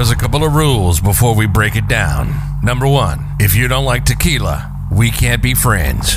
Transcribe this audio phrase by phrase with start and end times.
[0.00, 2.32] There's a couple of rules before we break it down.
[2.62, 6.16] Number one, if you don't like tequila, we can't be friends.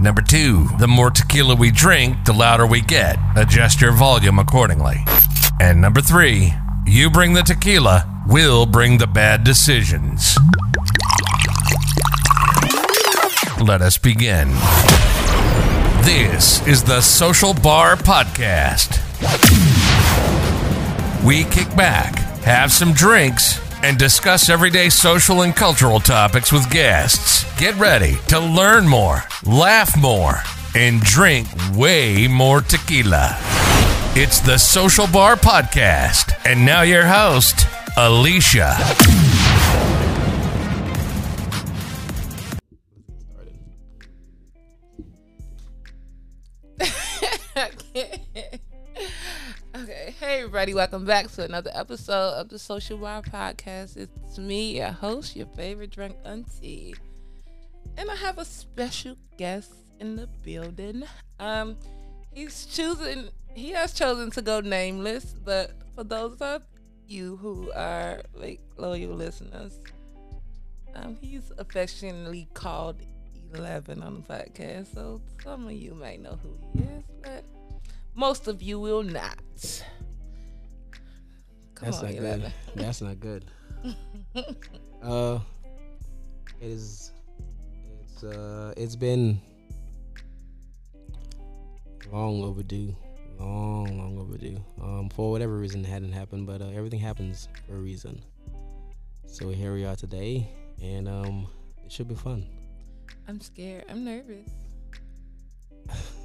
[0.00, 3.18] Number two, the more tequila we drink, the louder we get.
[3.34, 5.04] Adjust your volume accordingly.
[5.60, 6.54] And number three,
[6.86, 10.38] you bring the tequila, we'll bring the bad decisions.
[13.60, 14.50] Let us begin.
[16.04, 19.02] This is the Social Bar Podcast.
[21.26, 27.44] We kick back, have some drinks, and discuss everyday social and cultural topics with guests.
[27.58, 30.40] Get ready to learn more, laugh more,
[30.74, 33.36] and drink way more tequila.
[34.14, 36.34] It's the Social Bar Podcast.
[36.44, 37.56] And now your host,
[37.96, 39.27] Alecia.
[50.28, 53.96] Hey everybody, welcome back to another episode of the Social Bar Podcast.
[53.96, 56.94] It's me, your host, your favorite drunk auntie,
[57.96, 61.04] and I have a special guest in the building.
[61.40, 61.78] Um,
[62.34, 66.60] he's choosing, he has chosen to go nameless, but for those of
[67.06, 69.80] you who are like loyal listeners,
[70.94, 73.00] um, he's affectionately called
[73.54, 74.92] Eleven on the podcast.
[74.92, 77.44] So some of you may know who he is, but
[78.14, 79.38] most of you will not.
[81.78, 82.52] Come That's on, not good.
[82.74, 83.44] That's not good.
[85.02, 85.38] uh,
[86.60, 87.12] it is.
[88.02, 89.40] It's uh, it's been
[92.10, 92.96] long overdue.
[93.38, 94.58] Long, long overdue.
[94.82, 98.20] Um, for whatever reason, it hadn't happened, but uh, everything happens for a reason.
[99.26, 100.50] So here we are today,
[100.82, 101.46] and um,
[101.86, 102.44] it should be fun.
[103.28, 103.84] I'm scared.
[103.88, 104.50] I'm nervous.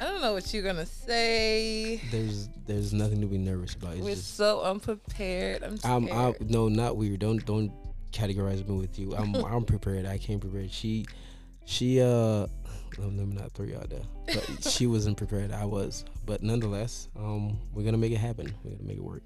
[0.00, 2.00] I don't know what you're gonna say.
[2.10, 3.96] There's there's nothing to be nervous about.
[3.96, 5.62] It's We're just so unprepared.
[5.62, 6.10] I'm scared.
[6.10, 7.20] I'm, I'm no not weird.
[7.20, 7.70] Don't don't
[8.10, 9.14] categorize me with you.
[9.14, 10.06] I'm I'm prepared.
[10.06, 10.70] I came prepared.
[10.72, 11.04] She
[11.66, 12.46] she uh
[12.96, 14.00] let me not throw out there.
[14.26, 15.52] But she wasn't prepared.
[15.52, 16.06] I was.
[16.24, 18.54] But nonetheless, um we're gonna make it happen.
[18.64, 19.22] We're gonna make it work.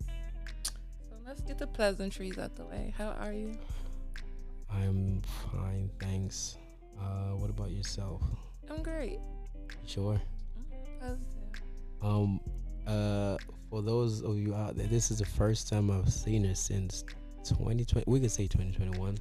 [0.00, 2.94] so let's get the pleasantries out the way.
[2.96, 3.52] How are you?
[4.72, 5.20] I'm
[5.52, 6.56] fine, thanks.
[6.98, 8.22] Uh what about yourself?
[8.70, 9.18] I'm great.
[9.86, 10.20] Sure?
[11.00, 11.20] Positive.
[12.02, 12.40] Um
[12.86, 13.36] uh
[13.70, 17.02] for those of you out there, this is the first time I've seen her since
[17.44, 18.04] 2020.
[18.06, 19.18] We could say 2021.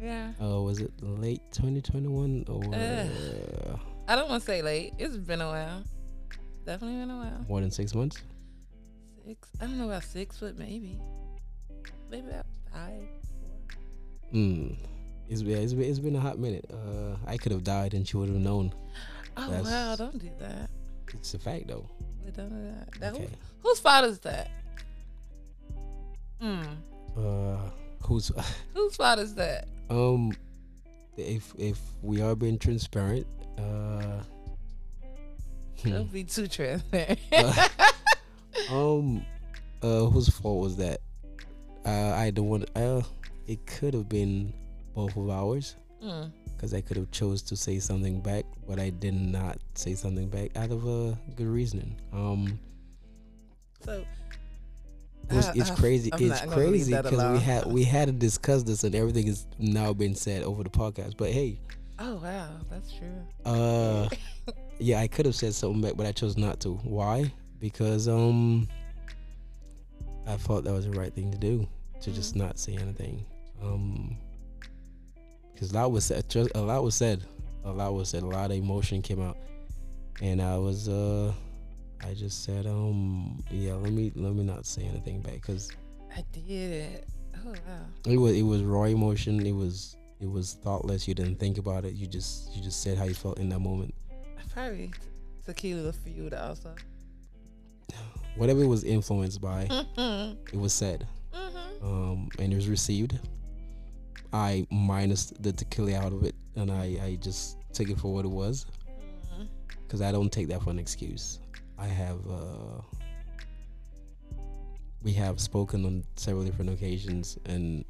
[0.00, 0.32] Yeah.
[0.40, 3.80] Uh, was it late 2021 or Ugh.
[4.08, 4.94] I don't want to say late.
[4.98, 5.84] It's been a while.
[6.64, 7.44] Definitely been a while.
[7.48, 8.22] more than six months?
[9.26, 9.48] Six.
[9.60, 10.98] I don't know about six, but maybe.
[12.10, 13.02] Maybe about five.
[13.40, 13.70] Four.
[14.32, 14.76] Mm.
[15.28, 16.70] It's, yeah, it's, been, it's been a hot minute.
[16.72, 18.72] Uh, I could have died and she would have known.
[19.36, 19.96] Oh That's- wow!
[19.96, 20.70] Don't do that.
[21.14, 21.88] It's a fact, though.
[22.24, 23.00] We don't do that.
[23.00, 23.24] that Okay.
[23.62, 24.50] who, whose fault is that?
[26.40, 26.62] Hmm.
[27.16, 27.70] Uh,
[28.02, 28.30] who's
[28.74, 29.68] Whose fault is that?
[29.90, 30.32] um,
[31.16, 33.26] if if we are being transparent,
[33.58, 34.22] uh,
[35.82, 37.18] hmm, Don't be too transparent.
[37.32, 37.68] Uh,
[38.70, 39.24] um,
[39.82, 41.00] uh, whose fault was that?
[41.84, 42.68] Uh, I don't want.
[42.76, 43.02] Uh,
[43.46, 44.52] it could have been
[44.94, 45.76] both of ours.
[46.02, 46.24] Hmm.
[46.56, 50.28] Because I could have chose to say something back, but I did not say something
[50.28, 51.96] back out of a good reasoning.
[52.12, 52.58] Um,
[53.84, 54.04] So
[55.30, 56.12] it was, I- it's I- crazy.
[56.12, 58.94] I'm it's not gonna leave crazy because we had we had to discuss this, and
[58.94, 61.16] everything has now been said over the podcast.
[61.16, 61.60] But hey,
[61.98, 63.08] Oh wow, that's true.
[63.44, 64.08] uh,
[64.78, 66.74] yeah, I could have said something back, but I chose not to.
[66.74, 67.32] Why?
[67.58, 68.68] Because um,
[70.26, 71.66] I thought that was the right thing to do
[72.02, 72.46] to just Mm-hmm.
[72.46, 73.24] not say anything.
[73.62, 74.16] Um,
[75.56, 76.28] because a lot was said.
[76.28, 77.24] Just a lot was said.
[77.64, 78.22] A lot was said.
[78.22, 79.38] A lot of emotion came out,
[80.20, 81.32] and I was uh,
[82.04, 85.70] I just said um, yeah, let me let me not say anything back because
[86.14, 87.08] I did it.
[87.44, 87.86] Oh wow.
[88.06, 89.44] it was it was raw emotion.
[89.46, 91.08] It was it was thoughtless.
[91.08, 91.94] You didn't think about it.
[91.94, 93.94] You just you just said how you felt in that moment.
[94.52, 94.90] Probably
[95.46, 96.74] tequila for you to also.
[98.36, 100.36] Whatever it was influenced by, Mhm.
[100.52, 101.06] it was said.
[101.34, 101.82] Mhm.
[101.82, 103.18] um, and it was received.
[104.36, 108.26] I minus the tequila out of it, and I, I just took it for what
[108.26, 108.66] it was,
[109.82, 111.40] because I don't take that for an excuse.
[111.78, 112.82] I have, uh,
[115.02, 117.84] we have spoken on several different occasions, and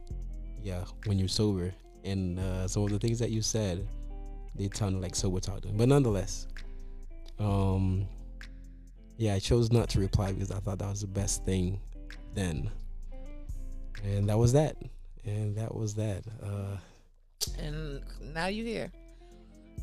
[0.63, 3.89] yeah, when you're sober, and uh, some of the things that you said,
[4.55, 6.47] they sounded like sober talking, but nonetheless,
[7.41, 8.07] um,
[9.17, 11.81] yeah, I chose not to reply because I thought that was the best thing
[12.35, 12.71] then.
[14.05, 14.77] And that was that
[15.27, 16.77] and that was that uh
[17.59, 18.03] And
[18.35, 18.93] now you're here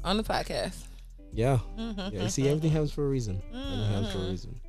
[0.04, 0.84] on the podcast.
[1.31, 2.12] yeah Mhm.
[2.13, 4.30] yeah you see everything happens for a reason everything happens for a Mhm.
[4.31, 4.60] reason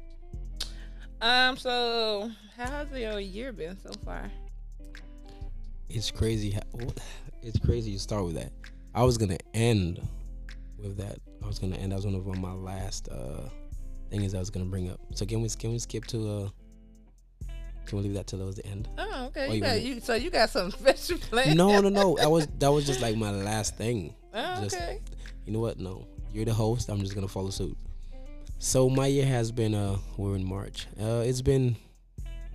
[1.21, 1.57] Um.
[1.57, 4.31] So, how has your year been so far?
[5.89, 6.51] It's crazy.
[6.51, 6.61] How,
[7.43, 7.93] it's crazy.
[7.93, 8.53] You start with that.
[8.95, 10.07] I was gonna end
[10.79, 11.19] with that.
[11.43, 11.93] I was gonna end.
[11.93, 13.49] That was one of my last uh
[14.11, 15.01] things I was gonna bring up.
[15.15, 16.49] So can we can we skip to uh
[17.87, 18.89] can we leave that till it was the end?
[18.99, 19.49] Oh, okay.
[19.49, 20.01] You you got you.
[20.01, 21.57] So you got something special planned?
[21.57, 22.17] No, no, no.
[22.21, 24.15] That was that was just like my last thing.
[24.33, 25.01] Oh, just- okay.
[25.47, 25.79] You know what?
[25.79, 26.89] No, you're the host.
[26.89, 27.77] I'm just gonna follow suit.
[28.59, 30.87] So my year has been uh we're in March.
[31.01, 31.77] Uh, it's been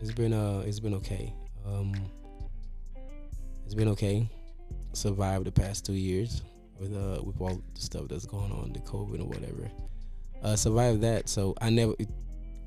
[0.02, 1.32] it's been uh it's been okay.
[1.68, 1.94] Um,
[3.66, 4.28] it's been okay.
[4.94, 6.42] Survived the past two years
[6.80, 9.70] with uh with all the stuff that's going on, the COVID or whatever.
[10.42, 11.30] Uh, survived that.
[11.30, 11.94] So I never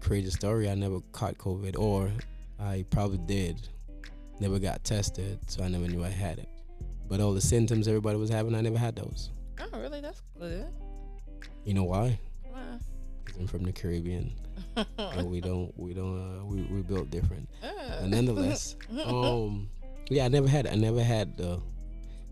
[0.01, 0.71] crazy story.
[0.71, 2.11] I never caught COVID, or
[2.63, 3.69] I probably did.
[4.41, 6.49] Never got tested, so I never knew I had it.
[7.09, 9.31] But all the symptoms everybody was having, I never had those.
[9.61, 10.01] Oh, really?
[10.01, 10.67] That's good.
[11.65, 12.19] You know why?
[12.53, 12.79] Wow.
[13.25, 14.33] 'Cause I'm from the Caribbean,
[14.99, 17.49] and we don't, we don't, uh, we we built different.
[17.63, 17.99] Ah.
[18.01, 19.69] But nonetheless, um,
[20.11, 21.61] yeah, I never had, I never had the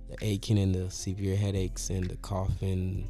[0.09, 3.09] the aching and the severe headaches and the coughing,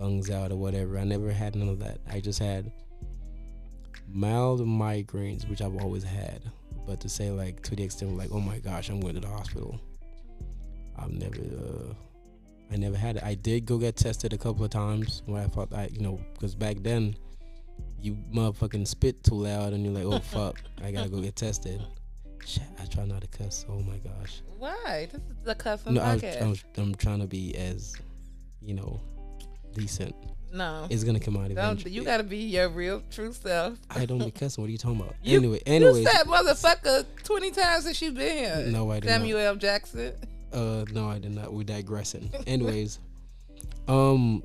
[0.00, 0.98] lungs out or whatever.
[0.98, 1.98] I never had none of that.
[2.10, 2.72] I just had
[4.08, 6.40] mild migraines, which I've always had.
[6.88, 9.28] But to say like to the extent like, oh my gosh, I'm going to the
[9.28, 9.78] hospital.
[10.98, 11.92] I've never, uh,
[12.72, 13.22] I never had it.
[13.22, 16.18] I did go get tested a couple of times when I thought I, you know,
[16.32, 17.14] because back then,
[18.00, 21.82] you motherfucking spit too loud and you're like, oh fuck, I gotta go get tested.
[22.46, 23.66] Shit, I try not to cuss.
[23.68, 24.40] Oh my gosh.
[24.56, 25.08] Why?
[25.12, 26.24] This is the custom No, I was.
[26.24, 27.96] I was, I'm trying to be as,
[28.62, 28.98] you know,
[29.74, 30.14] decent.
[30.52, 30.86] No.
[30.90, 31.90] It's gonna come out Don't, eventually.
[31.92, 33.78] you gotta be your real true self.
[33.90, 34.62] I don't be cussing.
[34.62, 35.14] What are you talking about?
[35.22, 38.66] You- anyway, You said motherfucker twenty times since you've been here.
[38.70, 39.12] no, I did not.
[39.20, 39.56] Samuel L.
[39.56, 40.12] Jackson.
[40.52, 41.52] Uh, no, I did not.
[41.52, 42.30] We're digressing.
[42.46, 42.98] Anyways,
[43.86, 44.42] um,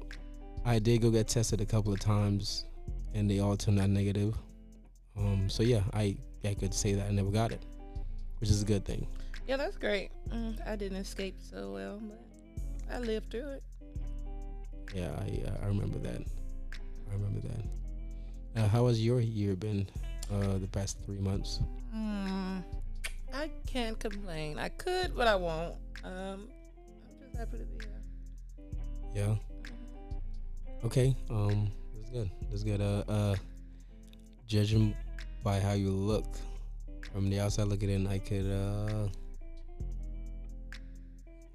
[0.65, 2.65] I did go get tested a couple of times,
[3.13, 4.35] and they all turned out negative.
[5.17, 7.61] Um, so yeah, I I could say that I never got it,
[8.39, 9.07] which is a good thing.
[9.47, 10.09] Yeah, that's great.
[10.29, 12.19] Mm, I didn't escape so well, but
[12.93, 13.63] I lived through it.
[14.93, 16.21] Yeah, I uh, I remember that.
[17.09, 18.61] I remember that.
[18.61, 19.87] Uh, how has your year been?
[20.31, 21.59] Uh, the past three months.
[21.95, 22.63] Mm,
[23.33, 24.57] I can't complain.
[24.57, 25.75] I could, but I won't.
[26.03, 27.93] Um, I'm just happy to be here.
[29.13, 29.35] Yeah.
[30.85, 31.15] Okay.
[31.29, 32.31] Um, that's good.
[32.49, 32.81] That's good.
[32.81, 33.35] Uh, uh,
[34.47, 34.95] judging
[35.43, 36.25] by how you look
[37.11, 39.07] from the outside looking in, I could uh,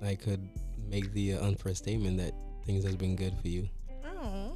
[0.05, 0.47] I could
[0.89, 2.35] make the uh, unfair statement that
[2.69, 3.67] things that's been good for you
[4.05, 4.53] Oh,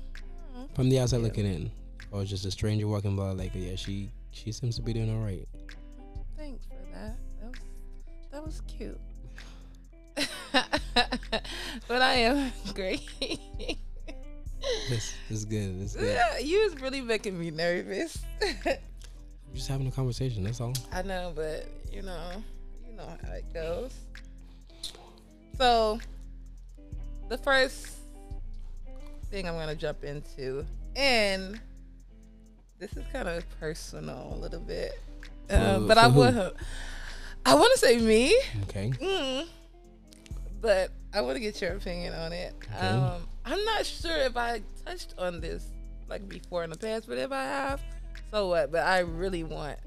[0.55, 1.23] oh, from the outside Yeah.
[1.25, 1.71] looking in,
[2.11, 5.25] or just a stranger walking by, like, yeah, she she seems to be doing all
[5.25, 5.49] right.
[6.37, 7.17] thanks for that.
[7.41, 7.61] That was
[8.31, 9.01] that was cute.
[11.89, 13.01] but I am great.
[14.91, 15.81] This, this is good.
[15.81, 16.15] This is good.
[16.15, 18.19] Yeah, you was really making me nervous.
[19.55, 20.45] Just having a conversation.
[20.45, 20.75] That's all.
[20.93, 22.43] I know, but you know,
[22.87, 23.93] you know how it goes.
[25.59, 25.99] So,
[27.29, 27.89] the first
[29.33, 30.65] thing I'm gonna jump into,
[30.95, 31.59] and
[32.79, 34.93] this is kind of personal a little bit,
[35.51, 36.19] uh, For- but for I who?
[36.21, 36.53] would,
[37.47, 38.91] I want to say me, Okay.
[38.91, 39.49] mm,
[40.61, 42.55] but I want to get your opinion on it.
[42.77, 42.87] Okay.
[42.87, 45.65] Um, I'm not sure if I touched on this
[46.09, 47.81] like before in the past, but if I have,
[48.31, 48.71] so what?
[48.71, 49.79] But I really want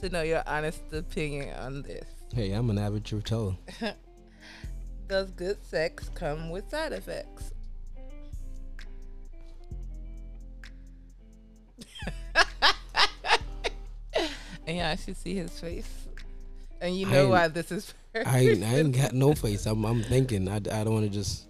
[0.00, 2.06] to know your honest opinion on this.
[2.34, 3.56] Hey, I'm an truth teller.
[5.08, 7.52] Does good sex come with side effects?
[14.68, 16.06] Yeah, I should see his face.
[16.80, 19.66] And you know why this is I ain't, I ain't got no face.
[19.66, 20.48] I'm, I'm thinking.
[20.48, 21.46] I, I don't want to just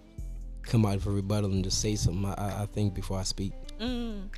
[0.63, 2.25] come out for rebuttal and just say something.
[2.25, 3.53] I, I, I think before I speak.
[3.79, 4.29] Mm,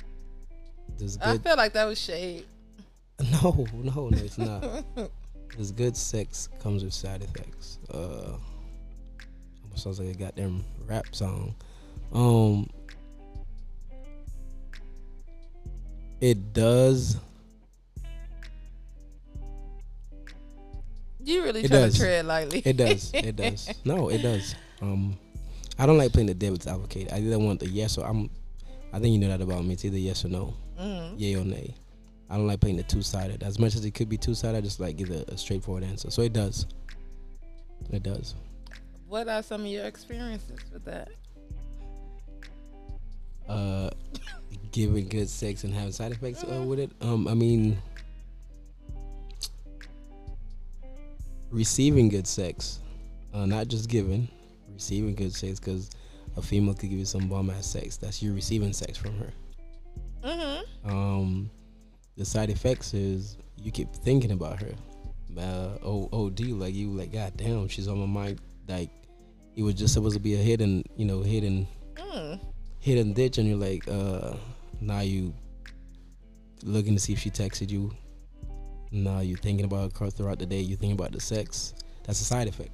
[1.20, 2.46] I feel like that was shade.
[3.30, 4.64] No, no, no, it's not.
[5.54, 7.78] There's good sex comes with side effects.
[7.88, 8.36] Uh,
[9.62, 11.54] almost sounds like a goddamn rap song.
[12.12, 12.68] Um,
[16.20, 17.16] it does.
[21.24, 21.94] You really It trying does.
[21.94, 22.62] to tread lightly.
[22.64, 23.10] It does.
[23.14, 23.68] It does.
[23.84, 24.54] No, it does.
[24.80, 25.18] Um,
[25.78, 27.12] I don't like playing the devil's advocate.
[27.12, 28.30] I either want the yes or I'm.
[28.92, 29.72] I think you know that about me.
[29.74, 31.14] It's either yes or no, Mm.
[31.18, 31.74] yay or nay.
[32.28, 33.42] I don't like playing the two sided.
[33.42, 35.84] As much as it could be two sided, I just like give a, a straightforward
[35.84, 36.10] answer.
[36.10, 36.66] So it does.
[37.90, 38.34] It does.
[39.08, 41.08] What are some of your experiences with that?
[43.48, 43.90] Uh,
[44.70, 46.90] giving good sex and having side effects uh, with it.
[47.00, 47.76] Um, I mean,
[51.52, 52.80] receiving good sex,
[53.32, 54.28] uh, not just giving,
[54.72, 55.90] receiving good sex, because
[56.36, 57.96] a female could give you some bum ass sex.
[57.96, 59.32] That's you receiving sex from her.
[60.24, 60.90] Mm-hmm.
[60.90, 61.50] Um,
[62.16, 64.72] the side effects is you keep thinking about her.
[65.36, 68.40] Uh, oh, OD, like you, like God damn, she's on my mind.
[68.68, 68.90] Like
[69.56, 71.66] it was just supposed to be a hidden, you know, hidden,
[71.96, 72.40] Mm.
[72.78, 74.34] hidden ditch, and you're like, uh,
[74.80, 75.32] now you
[76.62, 77.90] looking to see if she texted you.
[78.92, 80.60] Now you're thinking about her throughout the day.
[80.60, 81.74] You're thinking about the sex.
[82.04, 82.70] That's a side effect.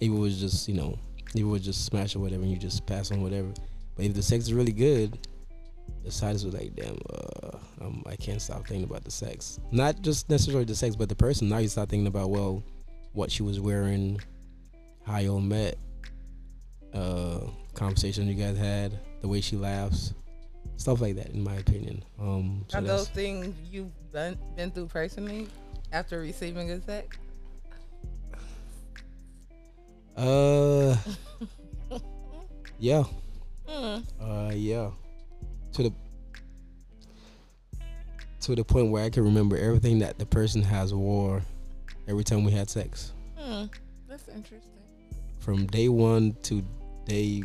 [0.00, 2.58] If it was just, you know, if it was just smash or whatever, and you
[2.58, 3.48] just pass on whatever.
[3.96, 5.18] But if the sex is really good,
[6.04, 9.60] the side is like, damn, uh, um, I can't stop thinking about the sex.
[9.70, 11.48] Not just necessarily the sex, but the person.
[11.48, 12.64] Now you start thinking about, well,
[13.12, 14.20] what she was wearing,
[15.04, 15.76] how you all met,
[16.94, 17.40] uh,
[17.74, 20.14] conversation you guys had, the way she laughs,
[20.80, 21.28] stuff like that.
[21.30, 25.46] In my opinion, um, so Are those things you've been, been through personally
[25.92, 27.18] after receiving a sex?
[30.16, 30.96] Uh,
[32.78, 33.04] yeah,
[33.68, 34.02] Mm.
[34.20, 34.90] uh, yeah.
[35.74, 35.92] To the
[38.40, 41.42] to the point where I can remember everything that the person has wore
[42.08, 43.64] every time we had sex, Hmm.
[44.08, 44.80] That's interesting.
[45.38, 46.62] from day one to
[47.04, 47.42] day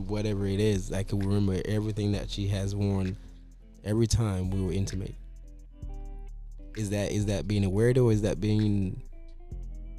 [0.00, 0.92] whatever it is.
[0.92, 3.16] I can remember everything that she has worn
[3.84, 5.14] every time we were intimate.
[6.76, 8.12] Is that is that being a weirdo?
[8.12, 9.00] Is that being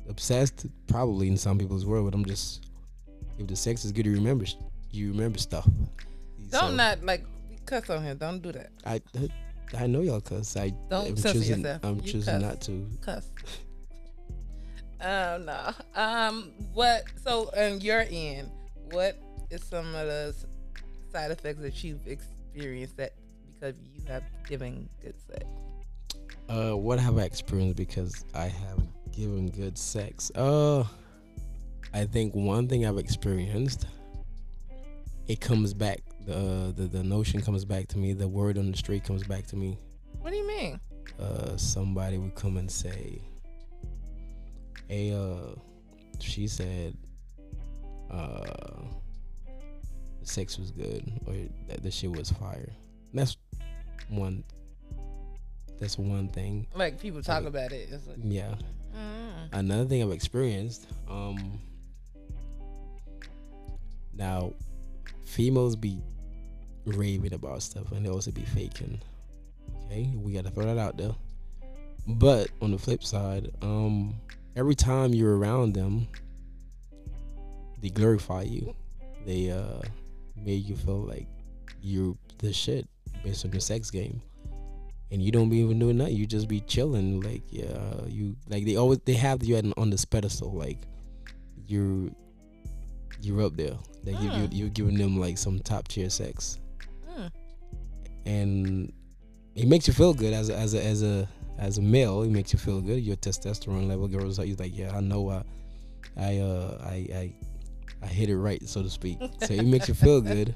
[0.10, 0.66] obsessed?
[0.88, 2.68] Probably in some people's world, but I'm just
[3.40, 4.46] if the sex is good, you remember
[4.92, 5.68] you remember stuff.
[6.50, 7.24] Don't So, not like
[7.66, 8.18] cuss on him.
[8.18, 8.72] Don't do that.
[8.86, 9.02] I
[9.78, 10.56] I know y'all cuss.
[10.58, 11.60] I Don't am censor choosing.
[11.60, 11.84] yourself.
[11.86, 12.42] I'm You choosing cuss.
[12.42, 12.90] not to.
[13.02, 13.30] Cuss.
[15.02, 15.72] um no.
[15.96, 18.50] Um what so on your end,
[18.92, 19.18] what
[19.50, 20.36] is some of the
[21.12, 23.14] side effects that you've experienced that
[23.54, 25.46] because you have given good sex?
[26.50, 28.80] Uh, what have I experienced because I have
[29.12, 30.32] given good sex?
[30.36, 30.84] Uh,
[31.94, 33.88] I think one thing I've experienced,
[35.28, 36.02] it comes back.
[36.26, 38.14] The, the the notion comes back to me.
[38.14, 39.78] The word on the street comes back to me.
[40.22, 40.80] What do you mean?
[41.20, 43.22] Uh, somebody would come and say,
[44.88, 45.56] "Hey, uh,
[46.20, 46.98] she said,
[48.10, 48.44] uh,
[50.28, 51.34] sex was good or
[51.68, 52.70] that the shit was fire."
[53.14, 53.38] That's
[54.10, 54.44] one.
[55.80, 56.68] That's one thing.
[56.76, 57.90] Like people talk Like- about it.
[57.92, 58.56] It's like, Yeah.
[58.96, 59.50] mm.
[59.52, 61.60] another thing I've experienced, um,
[64.14, 64.54] now
[65.26, 66.02] females be
[66.86, 69.00] raving about stuff and they also be faking.
[69.86, 71.16] Okay, we gotta throw that out there.
[72.08, 74.16] But on the flip side, um,
[74.56, 76.08] every time you're around them,
[77.82, 78.76] they glorify you.
[79.26, 79.82] They uh
[80.36, 81.28] make you feel like
[81.82, 82.88] you're the shit
[83.24, 84.22] based on your sex game
[85.12, 86.16] and you don't be even doing nothing.
[86.16, 87.78] You just be chilling, like yeah.
[88.08, 90.80] You like they always they have you at, on this pedestal, like
[91.68, 92.10] you're
[93.22, 93.78] you're up there.
[94.04, 94.50] Like you, you Mm.
[94.52, 96.60] you're giving them like some top tier sex,
[97.10, 97.32] Mm.
[98.26, 98.94] and
[99.56, 101.28] it makes you feel good as a, as a as a
[101.58, 102.24] as a male.
[102.24, 103.02] It makes you feel good.
[103.02, 104.48] Your testosterone level goes up.
[104.48, 105.44] You're like yeah, I know I
[106.18, 107.34] I uh I I
[108.02, 109.18] I hit it right, so to speak.
[109.42, 110.56] So it makes you feel good,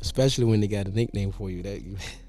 [0.00, 1.62] especially when they got a nickname for you.
[1.62, 1.96] That you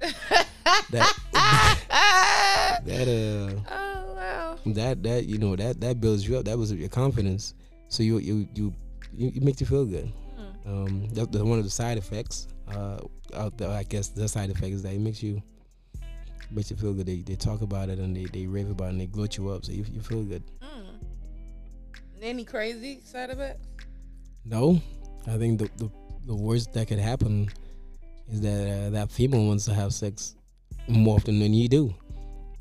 [0.90, 1.18] that
[2.84, 4.58] that uh oh wow.
[4.66, 6.44] that that you know that that builds you up.
[6.44, 7.54] That was your confidence.
[7.88, 8.74] So you you you,
[9.14, 10.12] you it makes you feel good.
[10.38, 10.66] Mm.
[10.66, 12.48] Um, that's the, one of the side effects.
[12.68, 12.98] Uh,
[13.34, 15.42] out there, I guess the side effect is that it makes you
[16.50, 17.06] makes you feel good.
[17.06, 19.48] They, they talk about it and they, they rave about it and they gloat you
[19.50, 20.42] up, so you, you feel good.
[20.62, 21.02] Mm.
[22.20, 23.66] Any crazy side effects?
[24.44, 24.80] No,
[25.26, 25.90] I think the the,
[26.26, 27.48] the worst that could happen
[28.30, 30.34] is that uh, that female wants to have sex
[30.88, 31.94] more often than you do,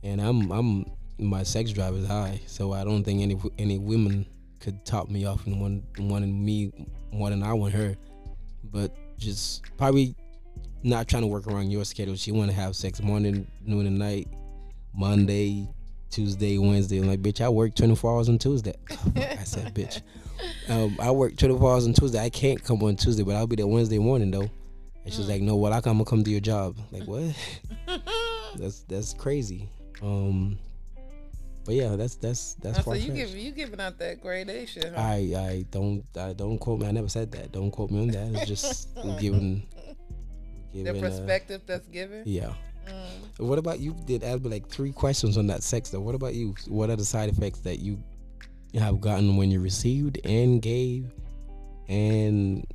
[0.04, 0.86] and I'm I'm
[1.18, 4.26] my sex drive is high, so I don't think any any women
[4.60, 6.72] could top me off in one wanting me
[7.12, 7.96] more than I want her,
[8.64, 10.16] but just probably
[10.84, 12.16] not trying to work around your schedule.
[12.16, 14.28] She want to have sex morning, noon, and night,
[14.94, 15.68] Monday,
[16.10, 17.00] Tuesday, Wednesday.
[17.00, 18.76] I'm like, bitch, I work 24 hours on Tuesday.
[19.16, 20.02] I said, bitch.
[20.70, 22.20] Um, I work 24 hours on Tuesday.
[22.20, 24.50] I can't come on Tuesday, but I'll be there Wednesday morning though.
[25.04, 25.30] And she's Mm.
[25.30, 25.74] like, no, what?
[25.74, 26.78] I'm gonna come do your job.
[26.92, 27.34] Like, what?
[28.58, 29.70] that's that's crazy.
[30.02, 30.58] Um,
[31.66, 34.94] but yeah, that's that's that's Oh, so you give you giving out that gradation?
[34.94, 35.02] Huh?
[35.02, 36.88] I I don't I don't quote me.
[36.88, 37.52] I never said that.
[37.52, 38.34] Don't quote me on that.
[38.42, 39.64] It's just giving
[40.74, 41.04] the giving.
[41.04, 42.24] Uh, perspective that's given.
[42.26, 42.54] yeah.
[42.88, 43.46] Mm.
[43.48, 43.96] What about you?
[44.06, 46.02] Did ask me like three questions on that sex though.
[46.02, 46.56] What about you?
[46.68, 48.02] What are the side effects that you
[48.80, 51.12] have gotten when you received and gave,
[51.88, 52.66] and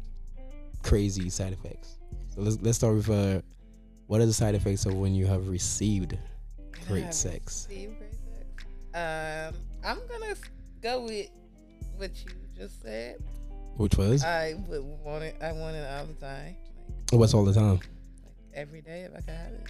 [0.82, 1.98] crazy side effects?
[2.34, 3.40] So let's let's start with uh,
[4.06, 6.18] what are the side effects of when you have received
[6.86, 7.66] great sex?
[7.68, 8.66] received great sex.
[8.94, 10.34] Um, I'm gonna
[10.82, 11.28] go with
[11.96, 13.22] what you just said.
[13.76, 15.36] Which was I would want it.
[15.42, 16.56] I want it all the time,
[17.12, 17.80] like, what's all the time?
[18.24, 19.66] like every day if I could have it.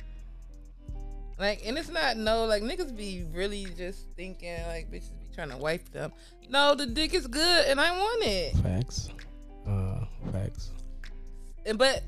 [1.38, 5.57] Like, and it's not no like niggas be really just thinking like bitches trying to
[5.57, 6.12] wipe them.
[6.49, 8.57] No, the dick is good and I want it.
[8.57, 9.11] Facts.
[9.69, 10.00] Uh,
[10.33, 10.71] facts.
[11.64, 12.02] And but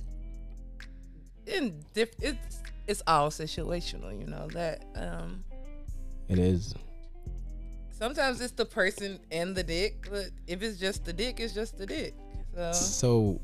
[1.47, 4.85] in diff, it's it's all situational, you know that.
[4.97, 5.45] Um,
[6.29, 6.75] It is.
[7.91, 11.77] sometimes it's the person and the dick, but if it's just the dick, it's just
[11.79, 12.15] the dick.
[12.55, 13.41] So So,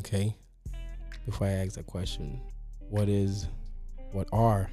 [0.00, 0.34] okay.
[1.26, 2.40] Before I ask that question,
[2.90, 3.46] what is,
[4.12, 4.70] what are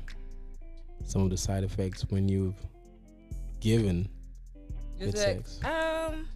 [1.05, 2.55] some of the side effects when you've
[3.59, 4.07] given
[4.99, 5.59] good like, sex?
[5.63, 6.27] um,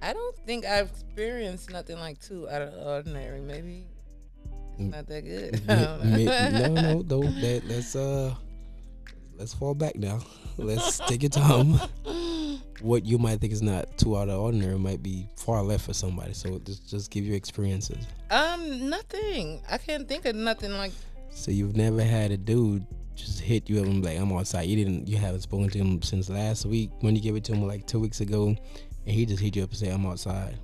[0.00, 3.40] I don't think I've experienced nothing like too out of the ordinary.
[3.40, 3.84] Maybe
[4.78, 4.90] it's Mm.
[4.90, 5.60] not that good.
[5.68, 7.22] No, no, no.
[7.40, 8.34] That, let's uh,
[9.36, 10.20] let's fall back now.
[10.56, 11.78] Let's take your time.
[12.80, 15.92] What you might think is not too out of ordinary might be far left for
[15.94, 16.32] somebody.
[16.32, 18.04] So just just give your experiences.
[18.30, 19.62] Um, nothing.
[19.70, 20.90] I can't think of nothing like.
[21.30, 22.84] So you've never had a dude
[23.14, 25.08] just hit you up and be like, "I'm outside." You didn't.
[25.08, 27.86] You haven't spoken to him since last week when you gave it to him like
[27.86, 28.58] two weeks ago, and
[29.04, 30.58] he just hit you up and say, "I'm outside."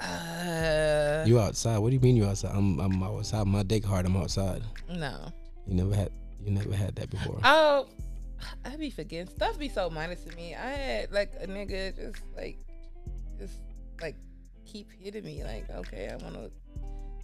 [0.00, 1.78] Uh, You outside?
[1.78, 2.52] What do you mean you outside?
[2.54, 3.46] I'm I'm outside.
[3.46, 4.06] My dick hard.
[4.06, 4.62] I'm outside.
[4.88, 5.32] no.
[5.66, 6.10] You never had
[6.44, 7.38] you never had that before.
[7.44, 7.86] Oh,
[8.64, 9.58] I be forgetting stuff.
[9.58, 10.54] Be so minor to me.
[10.56, 12.58] I had like a nigga just like,
[13.38, 13.60] just
[14.00, 14.16] like
[14.64, 15.44] keep hitting me.
[15.44, 16.50] Like, okay, I want to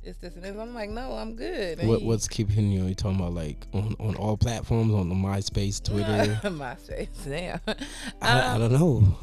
[0.09, 0.57] this, this, and this.
[0.57, 1.83] I'm like, no, I'm good.
[1.87, 2.85] What what's keeping you?
[2.87, 6.41] You talking about like on, on all platforms, on the MySpace, Twitter?
[6.49, 7.09] MySpace.
[7.25, 7.61] Damn.
[7.67, 9.19] I, I Um, don't know.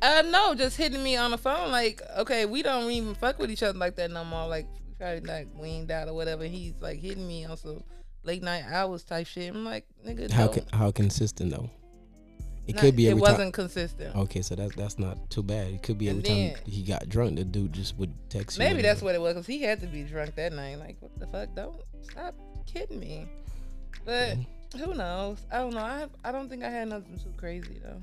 [0.00, 1.70] Uh, no, just hitting me on the phone.
[1.70, 4.46] Like, okay, we don't even fuck with each other like that no more.
[4.48, 4.66] Like,
[4.98, 6.44] probably like weaned out or whatever.
[6.44, 7.82] He's like hitting me on some
[8.24, 9.54] late night hours type shit.
[9.54, 10.54] I'm like, nigga, How no.
[10.72, 11.70] how consistent though?
[12.66, 13.52] It Not- could be Every It wasn't time.
[13.52, 14.14] consistent.
[14.16, 15.68] Okay, so that's that's not too bad.
[15.68, 18.64] It could be every And time he got drunk, the dude just would text you.
[18.64, 20.78] Maybe and- that's what it was, cause he had to be drunk that night.
[20.78, 21.54] Like, what the fuck?
[21.56, 22.34] Don't stop
[22.66, 23.26] kidding me.
[24.04, 24.36] But
[24.76, 25.38] who knows?
[25.50, 25.80] I don't know.
[25.80, 28.00] I I don't think I had nothing too crazy though.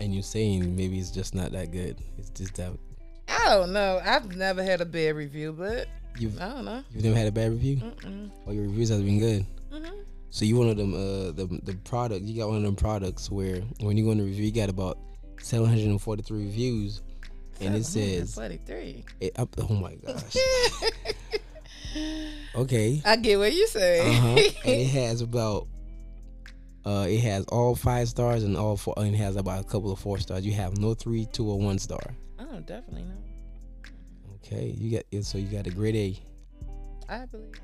[0.00, 1.96] And you're saying maybe it's just not that good.
[2.18, 2.72] It's just that
[3.28, 4.00] I don't know.
[4.04, 5.86] I've never had a bad review, but
[6.18, 6.82] you've I don't know.
[6.94, 7.76] you've never had a bad review.
[7.76, 8.30] Mm-mm.
[8.46, 9.46] All your reviews have been good.
[10.30, 13.30] So you one of them uh the the product you got one of them products
[13.30, 14.98] where when you go in the review you got about
[15.40, 17.02] 743 reviews
[17.60, 19.04] and it says forty-three.
[19.58, 20.36] oh my gosh
[22.54, 24.00] okay I get what you say.
[24.00, 25.68] uh-huh and it has about
[26.84, 29.90] uh it has all five stars and all four and it has about a couple
[29.90, 32.02] of four stars you have no three two or one star
[32.38, 33.90] oh, definitely not.
[34.36, 37.54] okay you got so you got a grade A I believe.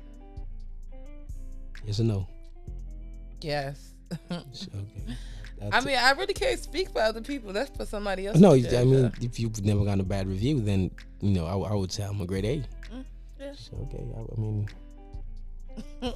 [1.85, 2.27] yes or no
[3.43, 3.93] Yes.
[4.31, 4.43] okay
[5.71, 7.53] I mean, I really can't speak for other people.
[7.53, 8.37] That's for somebody else.
[8.37, 11.73] no I mean if you've never gotten a bad review then you know I, I
[11.73, 12.57] would say I'm a grade A
[12.93, 13.05] Mm,
[13.39, 13.53] yeah.
[13.55, 14.67] So, okay I, I mean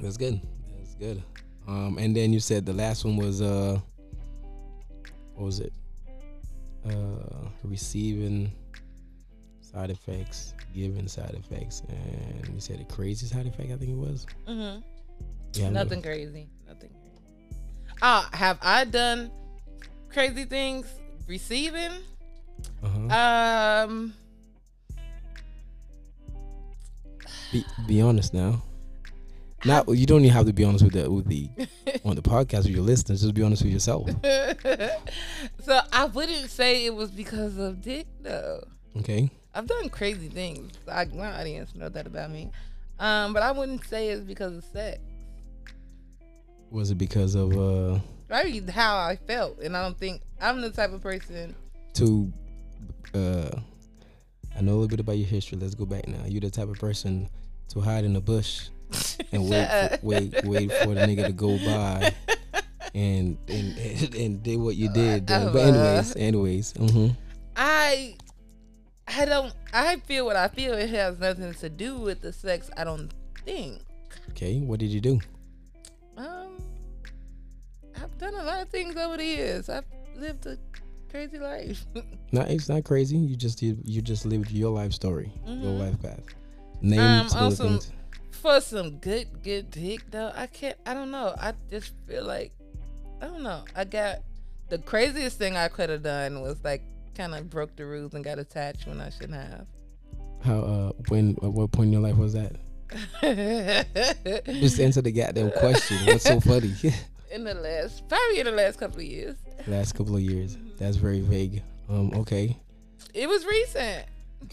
[0.00, 0.40] That's good.
[0.78, 1.22] That's good.
[1.68, 3.78] Um, and then you said the last one was uh,
[5.34, 5.72] what was it?
[6.84, 8.52] Uh, receiving
[9.60, 13.70] side effects, giving side effects, and you said a crazy side effect.
[13.72, 14.26] I think it was.
[14.46, 14.78] hmm
[15.54, 15.70] Yeah.
[15.70, 16.48] Nothing crazy.
[16.66, 17.56] Nothing crazy.
[18.00, 19.30] Ah, have I done
[20.08, 20.86] crazy things
[21.26, 21.92] receiving?
[22.82, 23.86] Uh-huh.
[23.88, 24.14] Um,
[27.52, 28.62] Be, be honest now.
[29.64, 31.48] Not you don't even have to be honest with the with the
[32.04, 33.20] on the podcast with your listeners.
[33.22, 34.08] Just be honest with yourself.
[35.62, 38.64] so I wouldn't say it was because of dick though.
[38.98, 39.30] Okay.
[39.54, 40.72] I've done crazy things.
[40.90, 42.50] I, my audience know that about me.
[42.98, 45.00] Um, but I wouldn't say it's because of sex.
[46.72, 47.98] Was it because of uh
[48.70, 51.54] how I felt, and I don't think I'm the type of person.
[51.94, 52.32] to
[53.14, 53.50] uh
[54.56, 55.58] I know a little bit about your history.
[55.58, 56.24] Let's go back now.
[56.26, 57.28] You're the type of person
[57.68, 58.68] to hide in the bush
[59.32, 62.14] and wait for, wait wait for the nigga to go by
[62.94, 65.30] and and and, and did what you did.
[65.30, 67.08] Uh, But anyways, anyways, hmm
[67.56, 68.16] I
[69.06, 70.72] I don't I feel what I feel.
[70.74, 72.70] It has nothing to do with the sex.
[72.76, 73.10] I don't
[73.44, 73.82] think.
[74.30, 74.58] okay.
[74.60, 75.20] What did you do?
[77.96, 79.68] Um, I've done a lot of things over the years.
[79.68, 79.84] I've
[80.16, 80.58] lived a
[81.10, 81.84] crazy life.
[82.34, 83.18] No, it's not crazy.
[83.18, 85.78] You just you, you just lived your life story, your Mhm.
[85.80, 86.20] life path.
[86.80, 87.92] Name Um, some also- things.
[88.30, 90.76] For some good good dick though, I can't.
[90.86, 91.34] I don't know.
[91.38, 92.52] I just feel like
[93.20, 93.64] I don't know.
[93.76, 94.22] I got
[94.70, 96.82] the craziest thing I could have done was like
[97.14, 99.66] kind of broke the rules and got attached when I shouldn't have.
[100.40, 102.56] How uh when at what point in your life was that?
[104.46, 105.98] Just answer the goddamn question.
[106.06, 106.72] What's so funny?
[107.32, 109.36] in the last, probably in the last couple of years.
[109.66, 110.56] Last couple of years.
[110.78, 111.62] That's very vague.
[111.88, 112.12] Um.
[112.14, 112.56] Okay.
[113.14, 114.06] It was recent.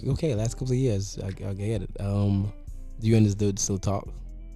[0.07, 0.33] Okay.
[0.35, 1.19] Last couple of years.
[1.23, 1.91] I, I get it.
[1.99, 2.51] Um.
[2.99, 4.07] Do you and this dude still talk?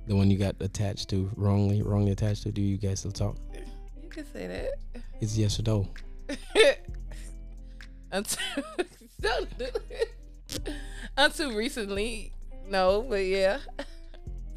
[0.08, 2.52] The one you got attached to wrongly, wrongly attached to.
[2.52, 3.38] Do you guys still talk?
[4.02, 5.04] You can say that.
[5.22, 5.88] It's yes or no.
[8.12, 8.64] until
[9.22, 10.74] don't do it.
[11.18, 12.34] until recently,
[12.68, 13.60] no, but yeah.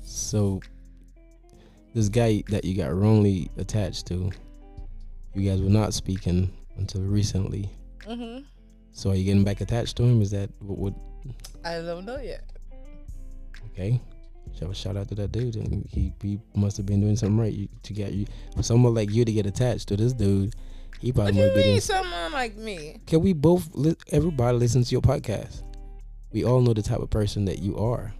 [0.02, 0.60] So
[1.96, 4.30] this guy that you got wrongly attached to,
[5.34, 7.70] you guys were not speaking until recently.
[8.06, 8.38] hmm
[8.92, 10.20] So are you getting back attached to him?
[10.20, 10.94] Is that what would
[11.64, 12.44] I don't know yet.
[13.72, 13.98] okay?
[14.52, 17.52] So shout out to that dude, and he he must have been doing something right
[17.52, 20.54] you, to get you for someone like you to get attached to this dude.
[21.00, 21.80] He probably What you be doing.
[21.80, 23.00] someone like me?
[23.06, 23.68] Can we both?
[23.74, 25.62] Li- everybody listens to your podcast.
[26.32, 28.12] We all know the type of person that you are.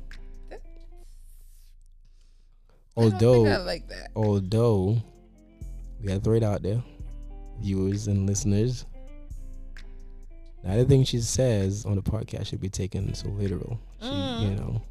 [2.96, 4.11] I think I Although, like that.
[4.16, 5.02] although,
[6.00, 6.82] we gotta throw it out there,
[7.61, 8.87] viewers and listeners.
[10.64, 13.78] Not everything she says on the podcast should be taken so literal.
[14.00, 14.42] She, Mm.
[14.42, 14.82] you know,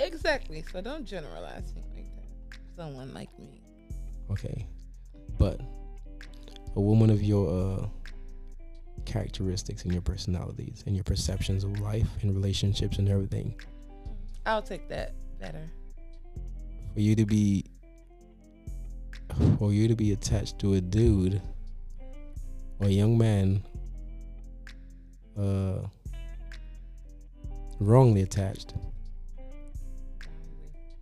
[0.00, 0.64] Exactly.
[0.72, 2.06] So don't generalize me like
[2.50, 2.58] that.
[2.76, 3.60] Someone like me.
[4.30, 4.66] okay,
[5.38, 5.60] but
[6.76, 7.48] a woman of your
[7.82, 7.86] uh,
[9.04, 13.54] characteristics and your personalities and your perceptions of life and relationships and everything,
[14.46, 15.68] I'll take that better.
[16.98, 17.64] For you to be
[19.56, 21.40] for you to be attached to a dude
[22.80, 23.62] or a young man
[25.38, 25.78] uh
[27.78, 28.74] wrongly attached.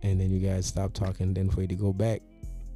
[0.03, 2.21] And then you guys stop talking then for you to go back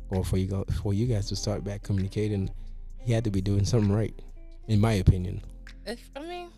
[0.09, 2.49] or for you go for you guys to start back communicating
[2.97, 4.19] he had to be doing something right
[4.67, 5.43] in my opinion.
[5.85, 6.49] If, I mean,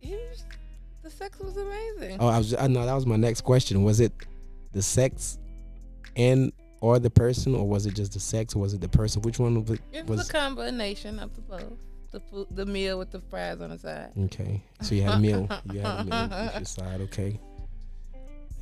[0.00, 0.44] he was,
[1.02, 2.18] the sex was amazing.
[2.20, 3.84] oh i was i know that was my next question.
[3.84, 4.12] Was it
[4.72, 5.38] the sex
[6.16, 9.22] and or the person or was it just the sex or was it the person
[9.22, 11.78] which one was it was, a combination of the both.
[12.12, 14.10] The food, the meal with the fries on the side.
[14.24, 15.48] Okay, so you had a meal.
[15.72, 17.00] You had a meal with your side.
[17.02, 17.38] Okay.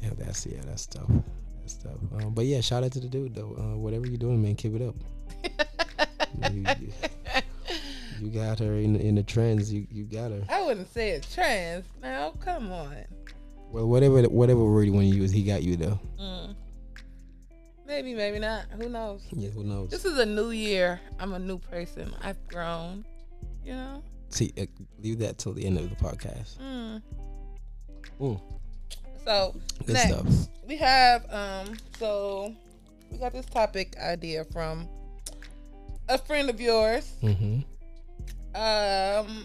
[0.02, 1.10] Yeah, that's yeah, that's tough.
[1.60, 1.96] That's tough.
[2.12, 3.56] Um, but yeah, shout out to the dude though.
[3.58, 4.94] Uh, whatever you're doing, man, keep it up.
[6.52, 6.92] You, you,
[8.20, 9.72] you got her in in the trends.
[9.72, 10.42] You you got her.
[10.48, 11.84] I wouldn't say it's trends.
[12.00, 12.96] Now, come on.
[13.70, 16.00] Well, whatever whatever word you want to use, he got you though.
[16.20, 16.54] Mm.
[17.88, 18.66] Maybe, maybe not.
[18.78, 19.22] Who knows?
[19.32, 19.88] Yeah, who knows?
[19.88, 21.00] This is a new year.
[21.18, 22.12] I'm a new person.
[22.22, 23.04] I've grown.
[23.64, 24.02] You know.
[24.28, 24.66] See, uh,
[25.02, 26.58] leave that till the end of the podcast.
[26.58, 27.02] Mm.
[28.20, 28.40] Mm,
[29.24, 29.54] So
[29.86, 30.48] good next, stuff.
[30.66, 31.74] we have um.
[31.98, 32.54] So
[33.10, 34.86] we got this topic idea from
[36.10, 37.10] a friend of yours.
[37.22, 37.60] Mm-hmm.
[38.54, 39.44] Um,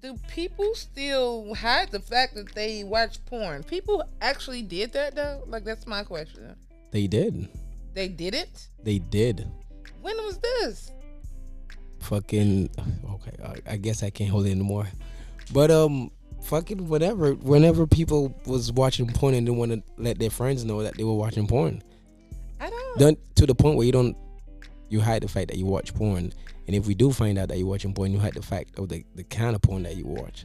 [0.00, 3.62] do people still hide the fact that they watch porn?
[3.62, 5.44] People actually did that though.
[5.46, 6.56] Like that's my question.
[6.94, 7.48] They did.
[7.92, 8.68] They did it.
[8.84, 9.50] They did.
[10.00, 10.92] When was this?
[11.98, 12.68] fucking
[13.10, 14.86] okay I, I guess i can't hold it anymore
[15.54, 16.10] but um
[16.42, 20.82] fucking whatever whenever people was watching porn and didn't want to let their friends know
[20.82, 21.82] that they were watching porn
[22.60, 22.98] I don't.
[22.98, 24.14] done to the point where you don't
[24.90, 26.30] you hide the fact that you watch porn
[26.66, 28.90] and if we do find out that you're watching porn you hide the fact of
[28.90, 30.44] the, the kind of porn that you watch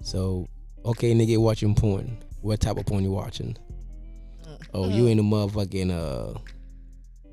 [0.00, 0.48] so
[0.86, 3.54] okay nigga watching porn what type of porn you watching
[4.74, 6.38] oh you ain't a motherfucking uh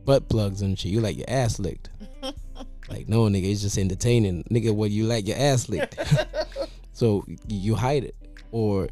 [0.05, 0.91] butt plugs and shit.
[0.91, 1.89] You like your ass licked.
[2.89, 4.43] Like no nigga it's just entertaining.
[4.51, 5.97] Nigga what you like your ass licked.
[6.95, 8.15] So you hide it.
[8.51, 8.87] Or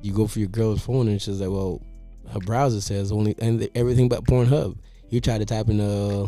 [0.00, 1.82] you go for your girl's phone and she's like well
[2.32, 4.78] her browser says only and everything but pornhub.
[5.10, 6.26] You try to type in uh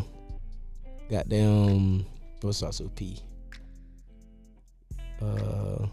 [1.09, 2.05] goddamn
[2.41, 3.17] what starts with p?
[5.21, 5.87] Uh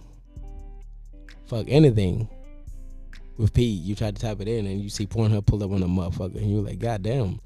[1.46, 2.28] fuck anything
[3.38, 5.82] with p you try to type it in and you see pornhub pull up on
[5.82, 7.40] a motherfucker and you're like goddamn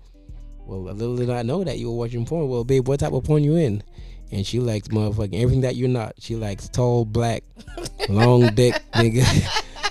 [0.65, 2.49] well, a little did I know that you were watching porn.
[2.49, 3.83] Well, babe, what type of porn you in?
[4.31, 6.15] And she likes motherfucking everything that you're not.
[6.21, 7.43] She likes tall, black,
[8.09, 9.25] long dick nigga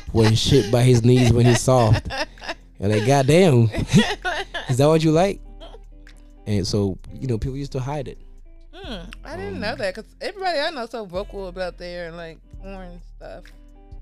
[0.14, 2.08] with shit by his knees when he's soft.
[2.80, 3.64] And like, goddamn,
[4.70, 5.42] is that what you like?
[6.48, 8.18] And so, you know, people used to hide it.
[8.74, 12.40] Hmm, I didn't Um, know that because everybody I know so vocal about their like
[12.62, 13.44] porn stuff.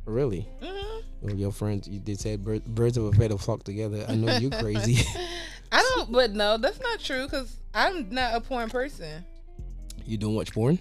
[0.05, 0.47] Really?
[0.61, 4.05] hmm Well, your friends, you did say birds, birds of a feather flock together.
[4.07, 5.03] I know you're crazy.
[5.71, 9.23] I don't, but no, that's not true because I'm not a porn person.
[10.05, 10.79] you don't watch porn?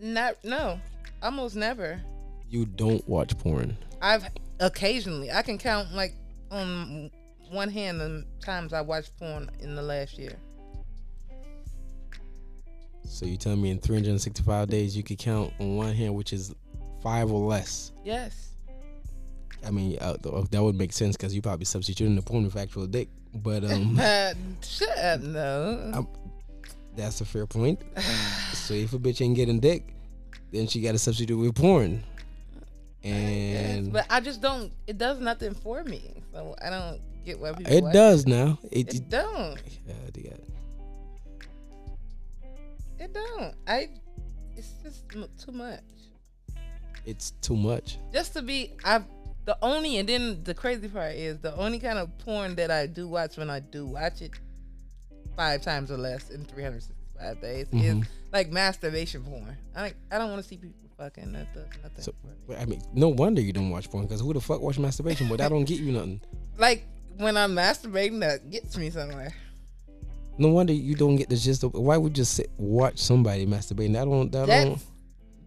[0.00, 0.80] Not no,
[1.22, 2.00] almost never.
[2.48, 3.76] You don't watch porn.
[4.00, 4.24] I've
[4.60, 6.14] occasionally I can count like
[6.52, 7.10] on
[7.50, 10.36] one hand the times I watched porn in the last year.
[13.04, 16.54] So you tell me in 365 days you could count on one hand, which is
[17.02, 17.90] five or less.
[18.04, 18.50] Yes.
[19.66, 20.16] I mean, uh,
[20.50, 23.08] that would make sense because you probably substituting the porn with actual dick.
[23.34, 25.90] But um, Uh, shut up, no.
[25.94, 26.08] I'm-
[26.96, 27.80] that's a fair point.
[28.54, 29.94] So if a bitch ain't getting dick,
[30.52, 32.02] then she got to substitute with porn.
[33.04, 34.72] And but I just don't.
[34.86, 37.72] It does nothing for me, so I don't get why people.
[37.72, 38.58] it does now.
[38.70, 39.58] It, It it don't.
[39.86, 40.32] yeah,
[42.98, 43.54] It don't.
[43.66, 43.88] I.
[44.56, 45.80] It's just too much.
[47.06, 47.96] it's too much.
[48.12, 49.02] Just to be, I.
[49.48, 52.86] The only and then the crazy part is the only kind of porn that I
[52.86, 54.32] do watch when I do watch it
[55.38, 58.06] five times or less in 365 days is Mhm.
[58.30, 59.56] like masturbation porn.
[59.74, 61.32] I like, I don't want to see people fucking.
[61.32, 62.14] That does nothing So-.
[62.58, 65.28] I mean, no wonder you don't watch porn because who the fuck watch masturbation?
[65.28, 66.20] But that don't get you nothing.
[66.58, 66.84] Like
[67.16, 69.32] when I'm masturbating, that gets me somewhere.
[70.36, 73.46] No wonder you don't get the gist of why would you just sit, watch somebody
[73.46, 73.94] masturbating?
[73.94, 74.82] That don't that That's don't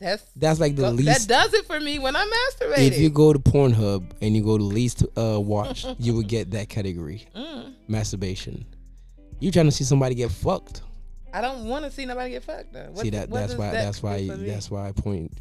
[0.01, 2.87] that's that's like the that least That does it for me when I'm masturbating.
[2.87, 6.51] if you go to Pornhub and you go to least uh watch, you would get
[6.51, 7.27] that category.
[7.35, 7.73] Mm.
[7.87, 8.65] Masturbation.
[9.39, 10.81] You trying to see somebody get fucked.
[11.33, 12.73] I don't want to see nobody get fucked.
[12.73, 12.89] Though.
[12.91, 15.31] What see that that's why that that's why that's why I point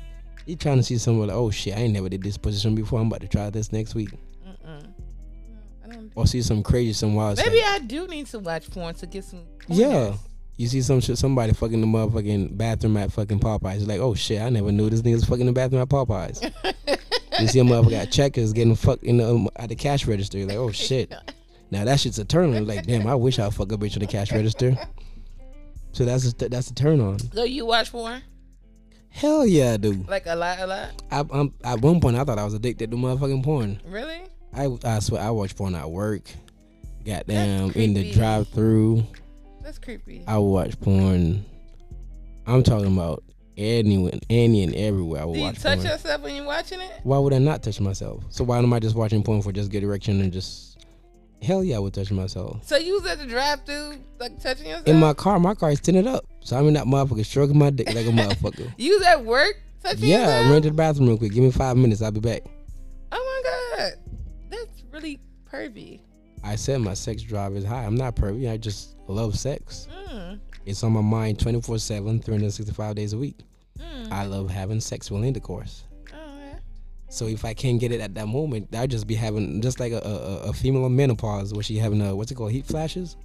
[0.46, 3.00] you trying to see someone like, oh shit, I ain't never did this position before.
[3.00, 4.10] I'm about to try this next week.
[4.46, 4.82] Mm-mm.
[4.82, 6.12] No, I don't.
[6.14, 7.66] Or see some crazy, some wild Maybe shit.
[7.66, 9.44] I do need to watch porn to get some.
[9.68, 10.14] Yeah.
[10.60, 13.78] You see some shit, somebody fucking the motherfucking bathroom at fucking Popeyes.
[13.78, 16.42] You're like, oh shit, I never knew this nigga's fucking the bathroom at Popeyes.
[17.40, 20.36] you see a motherfucker got checkers getting fucked in the, um, at the cash register.
[20.36, 21.14] You're like, oh shit.
[21.70, 22.66] Now that shit's a turn on.
[22.66, 24.76] Like, damn, I wish I'd fuck a bitch at the cash register.
[25.92, 27.20] So that's a, that's a turn on.
[27.32, 28.22] So you watch porn
[29.08, 30.04] Hell yeah, I do.
[30.08, 31.02] like a lot, a lot.
[31.10, 33.80] I, I'm, at one point, I thought I was addicted to motherfucking porn.
[33.86, 34.24] Really?
[34.52, 36.30] I, I swear, I watch porn at work.
[37.06, 39.06] Goddamn, in the creepy.
[39.62, 40.24] That's creepy.
[40.26, 41.44] I would watch porn.
[42.46, 43.22] I'm talking about
[43.56, 45.22] anyone, any and everywhere.
[45.22, 45.88] I would do you watch touch porn.
[45.88, 47.00] yourself when you're watching it?
[47.02, 48.24] Why would I not touch myself?
[48.30, 50.84] So why am I just watching porn for just good erection and just?
[51.42, 52.66] Hell yeah, I would touch myself.
[52.66, 54.86] So you was at the drive through like touching yourself?
[54.86, 57.70] In my car, my car is tinted up, so I'm in that motherfucker stroking my
[57.70, 58.72] dick like a motherfucker.
[58.76, 60.46] You was at work touching yeah, yourself?
[60.46, 61.32] I ran to the bathroom real quick.
[61.32, 62.42] Give me five minutes, I'll be back.
[63.12, 63.42] Oh
[63.78, 63.92] my god,
[64.50, 65.18] that's really
[65.50, 66.00] pervy.
[66.42, 67.84] I said my sex drive is high.
[67.84, 68.50] I'm not pervy.
[68.50, 69.88] I just love sex.
[70.10, 70.40] Mm.
[70.66, 73.36] It's on my mind 24 7, 365 days a week.
[73.78, 74.10] Mm.
[74.10, 75.84] I love having sexual intercourse.
[76.12, 76.58] Oh, yeah.
[77.08, 79.92] So if I can't get it at that moment, I'd just be having just like
[79.92, 83.16] a, a, a female menopause where she having a what's it called heat flashes,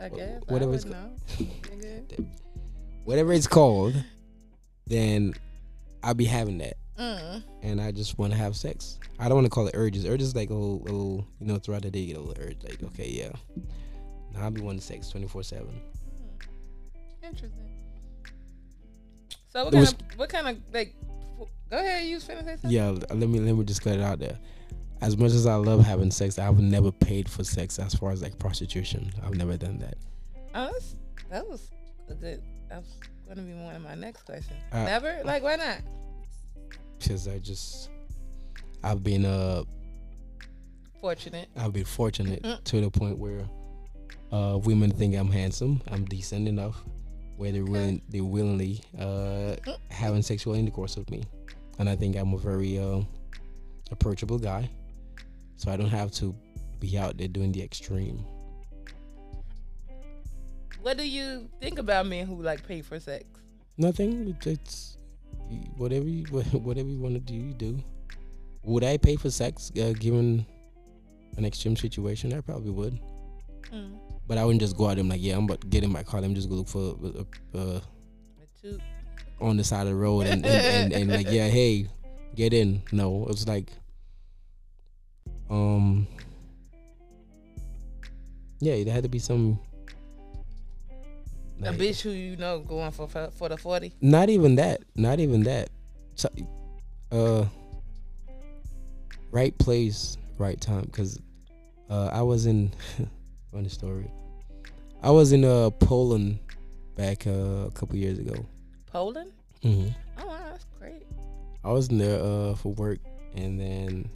[0.00, 0.42] I guess.
[0.48, 0.84] whatever I it's.
[1.38, 2.26] Nigga.
[3.04, 3.94] whatever it's called.
[4.86, 5.34] Then
[6.02, 7.42] I'll be having that, Mm.
[7.62, 8.98] and I just want to have sex.
[9.18, 10.06] I don't want to call it urges.
[10.06, 12.62] Urges like a little, little, you know, throughout the day you get a little urge.
[12.62, 13.30] Like okay, yeah.
[14.32, 15.80] Now I'll be wanting sex twenty four seven.
[17.22, 17.70] Interesting.
[19.48, 20.94] So what kind was- of what kind of like?
[21.70, 22.70] Go ahead, you finna say something.
[22.70, 24.38] Yeah, let me let me just cut it out there.
[25.00, 28.22] As much as I love having sex, I've never paid for sex as far as
[28.22, 29.10] like prostitution.
[29.24, 29.96] I've never done that.
[30.54, 30.94] Oh, that's,
[31.30, 31.70] that was
[32.08, 32.42] a good.
[32.68, 32.94] That was
[33.28, 34.58] gonna be one of my next questions.
[34.72, 35.20] Uh, Never?
[35.24, 35.78] Like, why not?
[37.04, 37.90] Because I just
[38.82, 39.64] I've been uh
[41.00, 41.48] Fortunate.
[41.54, 42.64] I've been fortunate Mm.
[42.64, 43.46] to the point where
[44.32, 46.82] uh women think I'm handsome, I'm decent enough,
[47.36, 49.56] where they're willing they willingly uh
[49.90, 51.24] having sexual intercourse with me,
[51.78, 53.02] and I think I'm a very uh,
[53.90, 54.70] approachable guy,
[55.56, 56.34] so I don't have to
[56.80, 58.24] be out there doing the extreme.
[60.80, 63.24] What do you think about men who like pay for sex?
[63.76, 64.36] Nothing.
[64.44, 64.96] It's
[65.76, 66.24] whatever you
[66.58, 67.82] whatever you want to do, you do.
[68.64, 70.46] Would I pay for sex uh, given
[71.36, 72.32] an extreme situation?
[72.32, 72.98] I probably would.
[73.72, 73.98] Mm.
[74.26, 76.02] But I wouldn't just go out and like, yeah, I'm about to get in my
[76.02, 76.20] car.
[76.22, 77.82] Me just go look for uh, uh, The
[78.62, 78.78] two.
[79.40, 81.88] on the side of the road and, and, and, and like, yeah, hey,
[82.34, 82.80] get in.
[82.90, 83.70] No, it was like,
[85.50, 86.06] um,
[88.60, 89.58] yeah, there had to be some.
[91.66, 93.94] A bitch who you know going for for, for the forty.
[94.00, 94.82] Not even that.
[94.94, 95.70] Not even that.
[96.14, 96.28] So,
[97.10, 97.44] uh,
[99.30, 100.86] right place, right time.
[100.86, 101.18] Cause
[101.90, 102.70] uh, I was in
[103.52, 104.10] funny story.
[105.02, 106.38] I was in uh Poland
[106.96, 108.46] back uh, a couple years ago.
[108.86, 109.32] Poland.
[109.62, 109.90] Mm-hmm.
[110.18, 111.06] Oh wow, that's great.
[111.64, 113.00] I was in there uh for work,
[113.34, 114.08] and then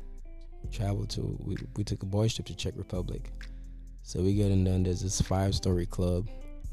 [0.73, 1.37] traveled to.
[1.41, 3.31] We we took a boys trip to Czech Republic.
[4.03, 4.79] So we get in there.
[4.79, 6.29] There's this five story club,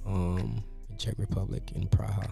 [0.06, 0.64] um,
[0.98, 2.30] Czech Republic in Praha.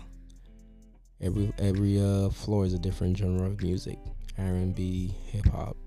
[1.22, 3.98] Every every uh floor is a different genre of music,
[4.38, 5.78] R and B, hip hop,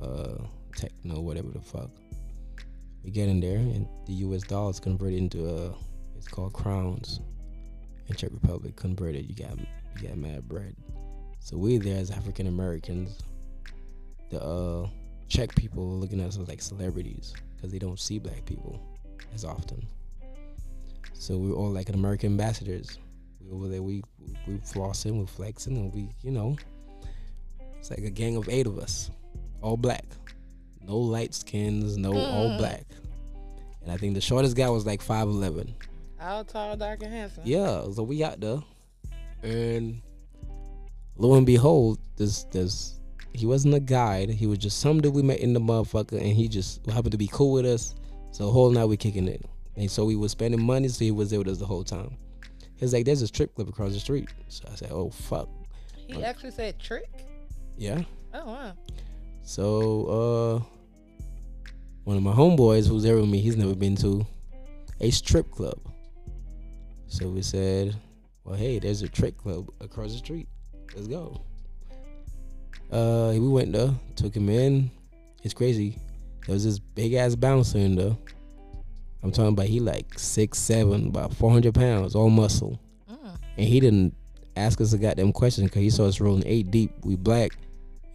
[0.00, 0.44] uh,
[0.76, 1.90] techno, whatever the fuck.
[3.04, 4.42] We get in there, and the U.S.
[4.42, 5.72] dollar is converted into uh,
[6.16, 7.20] it's called crowns.
[8.08, 10.74] In Czech Republic, converted, you got you got mad bread.
[11.40, 13.18] So we there as African Americans,
[14.30, 14.88] the uh,
[15.28, 18.80] Czech people looking at us like celebrities because they don't see black people
[19.34, 19.86] as often.
[21.18, 22.98] So we're all like an American ambassadors.
[23.40, 24.02] We over there, we
[24.46, 26.56] we flossing, we flexing, and we you know
[27.78, 29.10] It's like a gang of eight of us,
[29.62, 30.04] all black,
[30.86, 32.58] no light skins, no all Mm.
[32.58, 32.84] black.
[33.82, 35.74] And I think the shortest guy was like five eleven.
[36.20, 37.44] All tall, dark, and handsome.
[37.46, 38.58] Yeah, so we out there,
[39.42, 40.00] and
[41.16, 43.00] lo and behold, this this
[43.32, 44.30] he wasn't a guide.
[44.30, 47.18] He was just some dude we met in the motherfucker, and he just happened to
[47.18, 47.94] be cool with us.
[48.32, 49.44] So whole night we kicking it,
[49.78, 52.16] and so we was spending money, so he was there with us the whole time.
[52.76, 55.48] He's like, "There's a strip club across the street." So I said, "Oh fuck,
[56.06, 57.08] He actually said trick.
[57.76, 58.02] yeah."
[58.34, 58.72] Oh wow.
[59.42, 61.72] So uh,
[62.04, 64.26] one of my homeboys who's there with me, he's never been to
[65.00, 65.78] a strip club.
[67.06, 67.96] So we said,
[68.44, 70.48] "Well, hey, there's a trick club across the street.
[70.94, 71.40] Let's go."
[72.90, 74.90] Uh, we went there, took him in.
[75.42, 75.98] It's crazy.
[76.46, 78.16] There was this big ass bouncer in there.
[79.22, 82.78] I'm talking about he like six seven, about four hundred pounds, all muscle,
[83.10, 83.36] Mm.
[83.58, 84.14] and he didn't
[84.56, 86.92] ask us a goddamn question because he saw us rolling eight deep.
[87.04, 87.52] We black,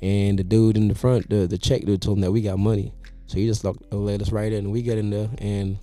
[0.02, 2.58] and the dude in the front, the the check dude, told him that we got
[2.60, 2.94] money.
[3.28, 4.70] So he just locked, uh, let us right in.
[4.72, 5.78] We get in there, and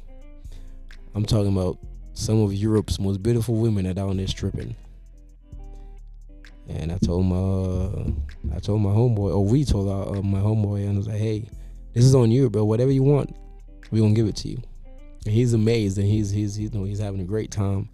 [1.15, 1.79] I'm talking about
[2.15, 4.75] some of Europe's most beautiful women are down there stripping.
[6.69, 8.11] And I told my, uh,
[8.55, 11.19] I told my homeboy, or we told our, uh, my homeboy, and I was like,
[11.19, 11.49] "Hey,
[11.95, 12.65] this is on you, bro.
[12.65, 13.35] Whatever you want,
[13.91, 14.63] we gonna give it to you."
[15.25, 17.89] And he's amazed, and he's he's he's, you know, he's having a great time.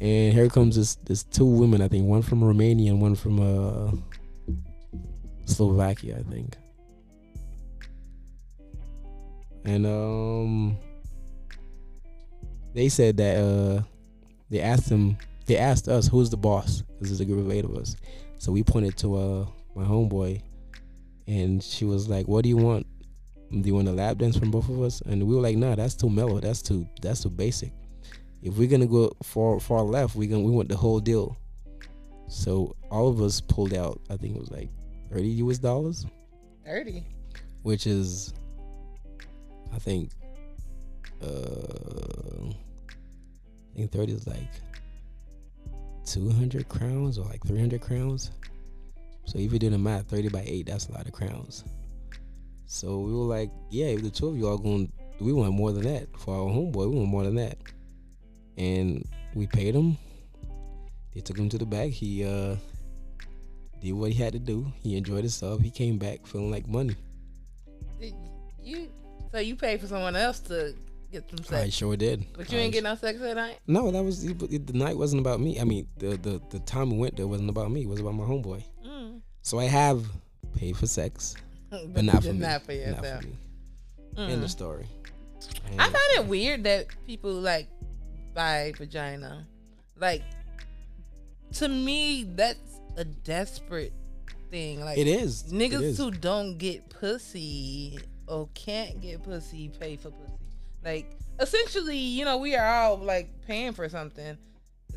[0.00, 3.40] And here comes this this two women, I think, one from Romania and one from
[3.40, 3.92] uh,
[5.46, 6.56] Slovakia, I think.
[9.64, 10.76] And um,
[12.74, 13.82] they said that uh,
[14.50, 17.64] they asked them, they asked us, "Who's the boss?" Because there's a group of eight
[17.64, 17.96] of us.
[18.38, 20.42] So we pointed to uh my homeboy,
[21.26, 22.86] and she was like, "What do you want?
[23.50, 25.74] Do you want a lap dance from both of us?" And we were like, "Nah,
[25.76, 26.40] that's too mellow.
[26.40, 27.72] That's too that's too basic.
[28.42, 31.36] If we're gonna go far far left, we gonna we want the whole deal."
[32.28, 34.00] So all of us pulled out.
[34.10, 34.68] I think it was like
[35.12, 35.58] thirty U.S.
[35.58, 36.06] dollars,
[36.64, 37.04] Thirty.
[37.62, 38.34] which is,
[39.72, 40.10] I think,
[41.22, 44.50] uh, I think thirty is like
[46.04, 48.32] two hundred crowns or like three hundred crowns.
[49.24, 51.64] So if you do the math, thirty by eight, that's a lot of crowns.
[52.66, 55.72] So we were like, yeah, if the two of you are going, we want more
[55.72, 56.90] than that for our homeboy.
[56.90, 57.58] We want more than that,
[58.58, 59.96] and we paid him.
[61.14, 61.90] They took him to the back.
[61.90, 62.56] He uh
[63.80, 64.70] did what he had to do.
[64.82, 65.60] He enjoyed himself.
[65.62, 66.96] He came back feeling like money.
[68.00, 68.14] Did
[68.62, 68.90] you
[69.32, 70.74] so you paid for someone else to
[71.12, 71.52] get some sex?
[71.52, 72.24] I sure did.
[72.36, 73.58] but you I ain't sh- get no sex that night.
[73.66, 75.60] No, that was the night wasn't about me.
[75.60, 77.82] I mean, the the the time we went there wasn't about me.
[77.82, 78.62] It was about my homeboy.
[78.86, 79.20] Mm.
[79.42, 80.04] So I have
[80.56, 81.36] paid for sex,
[81.86, 82.38] but, but not for me.
[82.40, 83.36] Not for Not for me.
[84.16, 84.30] Mm.
[84.30, 84.86] End of story.
[85.66, 87.68] I And- find it weird that people like
[88.34, 89.46] buy vagina.
[89.98, 90.22] Like
[91.54, 93.92] to me, that's a desperate
[94.50, 94.80] thing.
[94.80, 95.98] Like it is niggas is.
[95.98, 100.32] who don't get pussy or can't get pussy pay for pussy.
[100.84, 101.10] Like
[101.40, 104.36] essentially, you know, we are all like paying for something.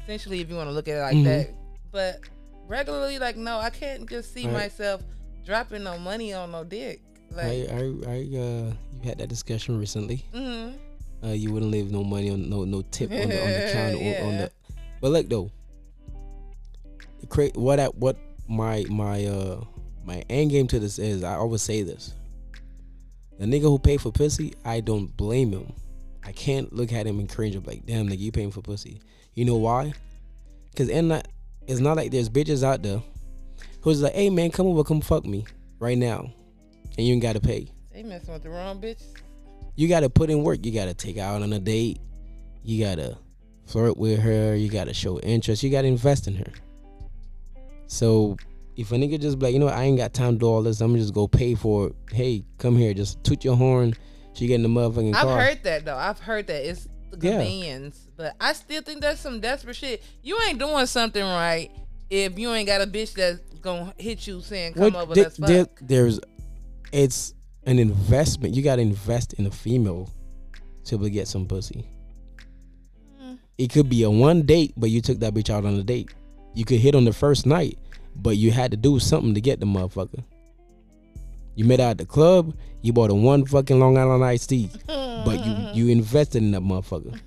[0.01, 1.23] Essentially, if you want to look at it like Mhm.
[1.25, 1.49] that.
[1.91, 2.19] But
[2.67, 4.53] regularly, like no, I can't just see Right.
[4.53, 5.03] myself
[5.49, 7.01] dropping no money on no dick.
[7.31, 10.23] I Like, I I uh you had that discussion recently.
[10.31, 10.77] mm
[11.23, 13.97] Uh, you wouldn't leave no money on no no tip on the on the counter
[13.97, 14.51] or on the.
[15.01, 15.51] But look though,
[17.19, 18.15] the cra- what I, what
[18.47, 19.63] my my uh
[20.05, 22.13] my end game to this is I always say this.
[23.39, 25.73] The nigga who paid for pussy, I don't blame him.
[26.23, 27.55] I can't look at him and cringe.
[27.55, 29.01] I'm like, damn nigga, you paying for pussy.
[29.33, 29.93] You know why?
[30.75, 31.27] Cause and not,
[31.67, 33.01] it's not like there's bitches out there
[33.81, 35.45] who's like, hey man, come over, come fuck me
[35.79, 36.31] right now,
[36.97, 39.01] and you ain't gotta pay they messing with the wrong bitch.
[39.75, 40.65] you gotta put in work.
[40.65, 41.99] You gotta take her out on a date.
[42.63, 43.17] You gotta
[43.65, 44.55] flirt with her.
[44.55, 45.63] You gotta show interest.
[45.63, 46.51] You gotta invest in her.
[47.87, 48.37] So
[48.77, 50.45] if a nigga just be like, you know, what, I ain't got time to do
[50.47, 50.79] all this.
[50.81, 51.95] I'm gonna just go pay for it.
[52.11, 53.93] Hey, come here, just toot your horn.
[54.33, 55.41] She getting the motherfucking I've car.
[55.41, 55.97] heard that though.
[55.97, 57.31] I've heard that it's the Yeah.
[57.37, 60.03] convenience, but I still think that's some desperate shit.
[60.21, 61.71] You ain't doing something right
[62.09, 65.23] if you ain't got a bitch that's gonna hit you saying, "Come What- over, there-
[65.25, 66.19] let's fuck." there- there's,
[66.91, 67.33] it's
[67.65, 68.55] an investment.
[68.55, 70.09] You gotta invest in a female
[70.85, 71.85] to be get some pussy.
[73.21, 73.37] Mm.
[73.57, 76.09] It could be a one date, but you took that bitch out on a date.
[76.55, 77.77] You could hit on the first night,
[78.15, 80.23] but you had to do something to get the motherfucker.
[81.55, 82.55] You met her at the club.
[82.81, 86.61] You bought a one fucking Long Island iced tea, but you you invested in that
[86.61, 87.19] motherfucker.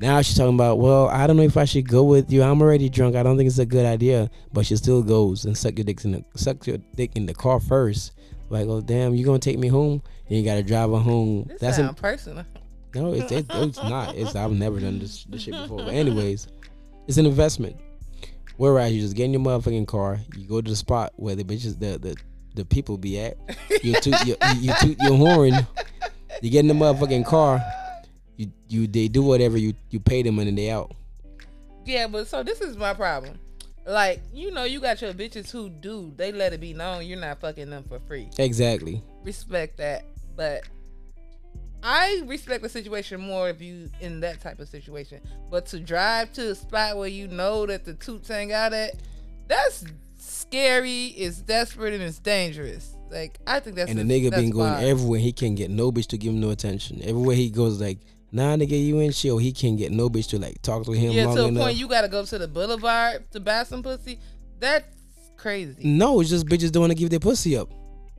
[0.00, 2.42] Now she's talking about, well, I don't know if I should go with you.
[2.42, 3.16] I'm already drunk.
[3.16, 4.30] I don't think it's a good idea.
[4.50, 7.34] But she still goes and suck your dick in the suck your dick in the
[7.34, 8.12] car first.
[8.48, 10.02] Like, oh damn, you gonna take me home?
[10.28, 11.44] Then you gotta drive her home.
[11.48, 12.46] This That's an, personal.
[12.94, 14.16] no, it's it, it's not.
[14.16, 15.78] It's I've never done this, this shit before.
[15.84, 16.48] But anyways,
[17.06, 17.76] it's an investment.
[18.56, 21.44] Whereas you just get in your motherfucking car, you go to the spot where the
[21.44, 22.16] bitches, the the,
[22.54, 23.36] the people be at.
[23.82, 25.66] You toot your, you, you toot your horn.
[26.42, 27.62] You get in the motherfucking car.
[28.40, 30.92] You you they do whatever you you pay them and then they out.
[31.84, 33.38] Yeah, but so this is my problem.
[33.86, 37.18] Like, you know, you got your bitches who do, they let it be known you're
[37.20, 38.30] not fucking them for free.
[38.38, 39.02] Exactly.
[39.24, 40.04] Respect that.
[40.36, 40.62] But
[41.82, 45.20] I respect the situation more if you in that type of situation.
[45.50, 48.98] But to drive to a spot where you know that the toots ain't got it,
[49.48, 49.84] that's
[50.18, 52.94] scary, it's desperate, and it's dangerous.
[53.10, 54.84] Like I think that's And the nigga been going wild.
[54.84, 55.20] everywhere.
[55.20, 57.00] He can't get no bitch to give him no attention.
[57.02, 57.98] Everywhere he goes, like,
[58.32, 59.38] nah, nigga, you in chill.
[59.38, 61.62] He can't get no bitch to like talk to him Yeah, long to a enough.
[61.64, 64.18] point you gotta go to the boulevard to buy some pussy.
[64.58, 64.86] That's
[65.36, 65.76] crazy.
[65.82, 67.70] no, it's just bitches don't want to give their pussy up.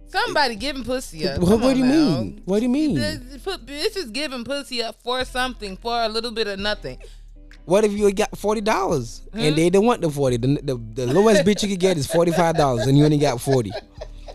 [0.08, 1.40] Somebody giving pussy up.
[1.40, 2.20] What, what do you now.
[2.22, 2.42] mean?
[2.46, 2.98] What do you mean?
[2.98, 6.98] Bitches giving pussy up for something, for a little bit of nothing.
[7.66, 9.40] What if you got forty dollars Hmm?
[9.40, 10.38] and they don't want the forty?
[10.38, 13.20] The, the, the lowest bitch you could get is forty five dollars, and you only
[13.20, 13.72] got forty.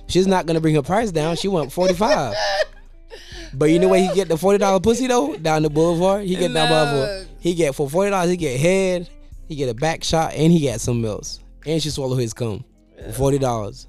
[0.07, 1.37] She's not gonna bring her price down.
[1.37, 2.35] She want forty five.
[3.57, 5.35] But you know where he get the forty dollar pussy though?
[5.37, 6.27] Down the boulevard.
[6.27, 7.29] He get down boulevard.
[7.41, 8.31] He get for forty dollars.
[8.31, 9.09] He get head.
[9.49, 11.41] He get a back shot, and he got some else.
[11.65, 12.65] And she swallow his cum
[13.07, 13.87] for forty dollars.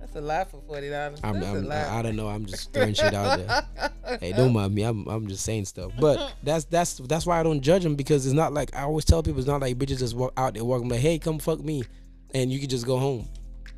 [0.00, 1.20] That's a lot for forty dollars.
[1.22, 1.70] I'm, That's a I'm.
[1.70, 2.28] I, I don't know.
[2.28, 3.90] I'm just throwing shit out there.
[4.20, 4.82] Hey, don't mind me.
[4.84, 5.92] I'm I'm just saying stuff.
[6.00, 9.04] But that's that's that's why I don't judge them because it's not like I always
[9.04, 11.60] tell people it's not like bitches just walk out there walking like, hey, come fuck
[11.60, 11.84] me,
[12.32, 13.28] and you can just go home.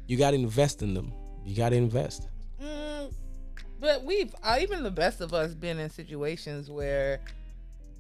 [0.07, 1.13] You gotta invest in them.
[1.45, 2.29] You gotta invest.
[3.81, 7.21] But we've uh, even the best of us been in situations where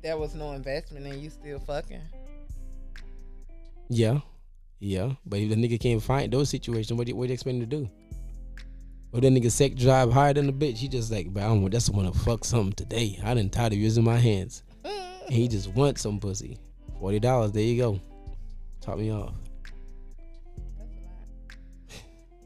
[0.02, 2.02] there was no investment and you still fucking.
[3.88, 4.20] Yeah,
[4.78, 5.12] yeah.
[5.24, 7.54] But if the nigga can't find those situations, what do you, what do you expect
[7.54, 7.90] him to do?
[9.12, 10.76] Or that nigga sex drive higher than the bitch.
[10.76, 11.72] He just like, but I don't want.
[11.72, 13.18] That's want to fuck something today.
[13.24, 14.62] I didn't tired of using my hands.
[14.84, 16.58] And he just wants some pussy.
[17.00, 17.52] Forty dollars.
[17.52, 18.00] There you go.
[18.80, 19.32] Top me off.
[20.78, 21.96] That's a lot.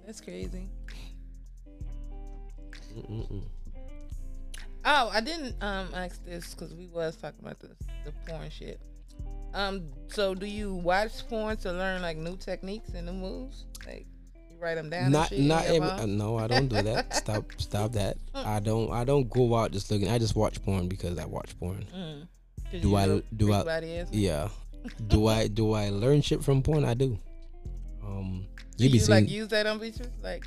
[0.07, 0.68] That's crazy.
[2.97, 3.43] Mm-mm-mm.
[4.87, 7.69] Oh, I didn't um ask this because we was talking about the
[8.05, 8.81] the porn shit.
[9.55, 13.65] Um, so do you watch porn to learn like new techniques and new moves?
[13.87, 14.07] Like
[14.51, 15.11] you write them down?
[15.13, 17.15] Not not every, uh, no, I don't do that.
[17.23, 18.17] stop stop that.
[18.35, 20.09] I don't I don't go out just looking.
[20.11, 21.87] I just watch porn because I watch porn.
[21.97, 22.83] Mm.
[22.83, 24.07] Do I- do I-?
[24.11, 24.49] Yeah.
[25.07, 26.85] do I do I learn shit from porn?
[26.85, 27.19] I do.
[28.05, 30.09] Um, Do you be you like use that on features?
[30.23, 30.45] Like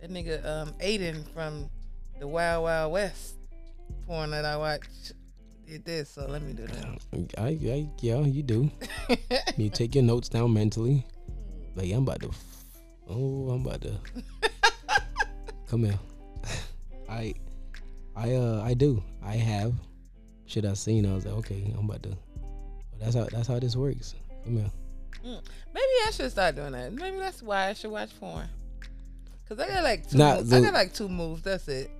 [0.00, 1.68] that nigga um Aiden from
[2.18, 3.34] the Wild Wild West
[4.06, 5.12] porn that I watched
[5.66, 7.38] did this, so let me do that.
[7.38, 8.70] I, I yeah you do.
[9.56, 11.06] You take your notes down mentally.
[11.76, 12.28] Like I'm about to.
[12.28, 12.44] f-
[13.08, 13.98] Oh, I'm about to.
[15.68, 15.98] Come here.
[17.08, 17.34] I,
[18.16, 19.02] I uh I do.
[19.22, 19.74] I have.
[20.46, 21.06] Shit I seen.
[21.06, 22.10] I was like, okay, I'm about to.
[22.90, 24.14] But that's how that's how this works.
[24.44, 24.70] Come here.
[25.22, 26.92] Maybe I should start doing that.
[26.92, 28.48] Maybe that's why I should watch porn.
[29.50, 30.16] Cause I got like two.
[30.16, 30.52] Nah, moves.
[30.52, 31.42] I got like two moves.
[31.42, 31.90] That's it.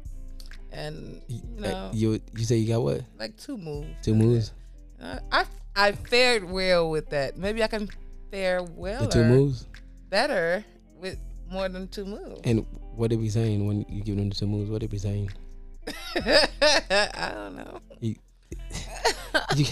[0.73, 3.03] And you Uh, know, you you say you got what?
[3.19, 3.89] like two moves.
[4.05, 4.53] Two moves.
[5.03, 5.45] Uh, I
[5.75, 7.37] I fared well with that.
[7.37, 7.89] Maybe I can
[8.31, 9.67] fare well The two moves.
[10.11, 10.65] better
[11.01, 11.19] with
[11.51, 12.41] more than two moves.
[12.45, 14.71] And what they be saying when you give them the two moves?
[14.71, 15.31] What they be saying?
[16.15, 17.81] I don't know.
[18.01, 18.15] You,
[19.57, 19.67] you,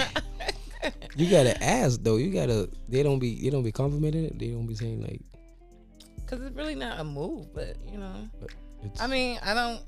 [1.16, 2.16] you gotta ask though.
[2.16, 2.68] You gotta.
[2.88, 3.40] They don't be.
[3.40, 4.36] They don't be complimenting it.
[4.38, 5.20] They don't be saying like.
[6.28, 8.28] Cause it's really not a move, but you know.
[8.82, 9.80] It's, I mean, I don't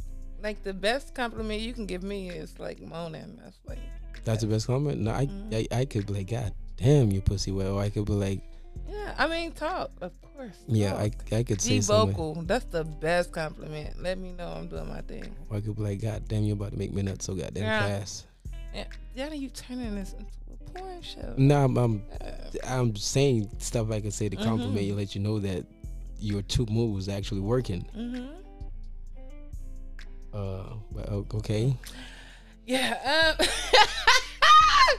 [0.43, 3.38] like the best compliment you can give me is like moaning.
[3.43, 3.78] That's like
[4.24, 5.03] that's the best compliment.
[5.03, 5.68] No, I, Mhm.
[5.72, 7.74] I I could be like, God damn, you pussy well.
[7.74, 8.41] Or I could be like,
[8.88, 9.14] yeah.
[9.18, 10.57] I mean, talk of course.
[10.66, 11.11] yeah, I.
[11.32, 12.16] I could say be something.
[12.16, 12.43] vocal.
[12.43, 14.03] That's the best compliment.
[14.03, 15.34] Let me know I'm doing my thing.
[15.51, 17.64] Or I could be like, God damn, you about to make me nuts so goddamn
[17.64, 17.99] Yeah.
[17.99, 18.26] fast.
[18.74, 18.84] Yeah,
[19.14, 21.34] yeah, you turning this into a porn show.
[21.36, 22.30] No, I'm, I'm Uh,
[22.64, 24.86] I'm saying stuff I can say to compliment Mhm.
[24.86, 25.66] you, let you know that
[26.21, 27.85] your two moves actually working.
[27.97, 28.29] mhm.
[30.33, 31.77] Uh, but okay.
[32.66, 33.35] Yeah.
[33.39, 33.47] Um,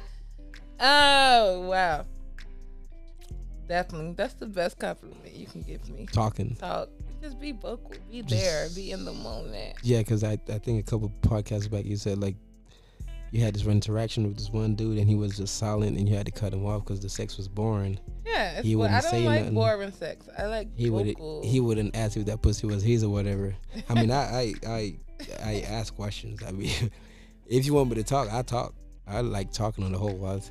[0.81, 2.05] oh wow.
[3.67, 6.05] Definitely, that's the best compliment you can give me.
[6.11, 6.55] Talking.
[6.55, 6.89] Talk.
[7.21, 7.93] Just be vocal.
[8.11, 8.67] Be there.
[8.75, 9.77] Be in the moment.
[9.83, 12.35] Yeah, because I, I think a couple podcasts back you said like
[13.31, 16.15] you had this interaction with this one dude and he was just silent and you
[16.15, 17.97] had to cut him off because the sex was boring.
[18.25, 19.53] Yeah, He I wouldn't don't say like nothing.
[19.55, 20.27] boring sex.
[20.37, 23.55] I like He would he wouldn't ask if that pussy was his or whatever.
[23.89, 24.95] I mean, I I I,
[25.43, 26.43] I ask questions.
[26.45, 26.91] I mean,
[27.47, 28.73] if you want me to talk, I talk.
[29.07, 30.49] I like talking on the whole lot.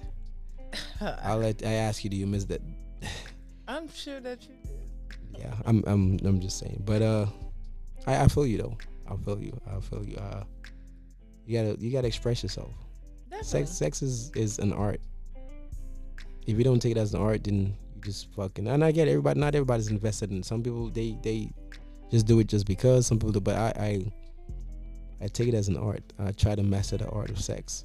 [1.01, 2.61] I let I ask you, do you miss that?
[3.68, 5.39] I'm sure that you did.
[5.41, 6.83] Yeah, I'm I'm I'm just saying.
[6.85, 7.26] But uh,
[8.07, 8.78] I I feel you though.
[9.11, 9.61] I feel you.
[9.66, 10.16] I feel you.
[10.16, 10.45] Uh,
[11.51, 12.70] you gotta you gotta express yourself.
[13.28, 13.66] Definitely.
[13.66, 15.01] Sex sex is is an art.
[16.46, 19.09] If you don't take it as an art, then You just fucking and I get
[19.09, 19.40] everybody.
[19.40, 20.42] Not everybody's invested in.
[20.42, 21.51] Some people they they
[22.11, 23.07] just do it just because.
[23.07, 26.03] Some people do, but I I I take it as an art.
[26.18, 27.84] I try to master the art of sex.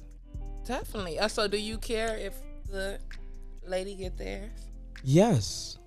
[0.64, 1.18] Definitely.
[1.18, 2.34] Uh, so, do you care if
[2.70, 2.98] the
[3.66, 4.50] lady get theirs?
[5.04, 5.78] Yes.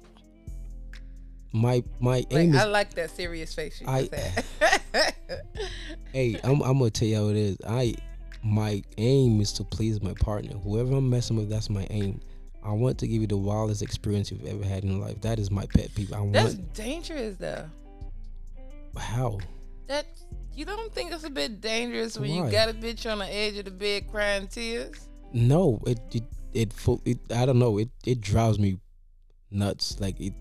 [1.52, 4.46] My my Like, aim is I like that serious face you I- had.
[6.14, 7.58] hey, I'm I'm gonna tell you how it is.
[7.68, 7.96] I
[8.44, 10.54] my aim is to please my partner.
[10.58, 12.22] Whoever I'm messing with, that's my aim.
[12.64, 15.20] I want to give you the wildest experience you've ever had in life.
[15.22, 16.12] That is my pet peeve.
[16.14, 17.66] I That's want dangerous, though.
[18.98, 19.40] how
[19.88, 20.06] That
[20.54, 23.58] you don't think it's a bit dangerous when you got a bitch on the edge
[23.58, 25.08] of the bed crying tears?
[25.32, 26.24] no it it
[26.54, 26.74] it,
[27.06, 28.80] it I don't know it it drives me
[29.52, 30.00] nuts.
[30.00, 30.34] Like it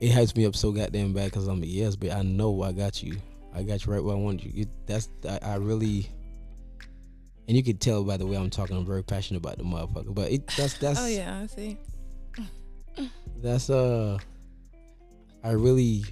[0.00, 2.72] it hypes me up so goddamn bad because I'm like yes, but I know I
[2.72, 3.16] got you.
[3.54, 4.62] I got you right where I want you.
[4.62, 6.08] It, that's I, I really.
[7.48, 10.14] And you can tell by the way I'm talking, I'm very passionate about the motherfucker.
[10.14, 11.76] But it that's that's oh yeah, I see.
[13.42, 14.18] that's uh
[15.42, 16.04] I really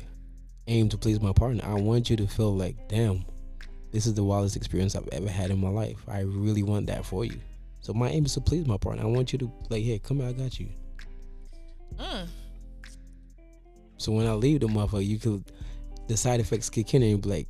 [0.68, 1.62] aim to please my partner.
[1.64, 3.24] I want you to feel like, damn,
[3.92, 5.98] this is the wildest experience I've ever had in my life.
[6.08, 7.38] I really want that for you.
[7.80, 9.02] So my aim is to please my partner.
[9.02, 10.68] I want you to like, hey, come here, I got you.
[11.98, 12.28] Mm.
[14.06, 15.42] So when I leave the motherfucker, you could
[16.06, 17.48] the side effects kick in and you be like,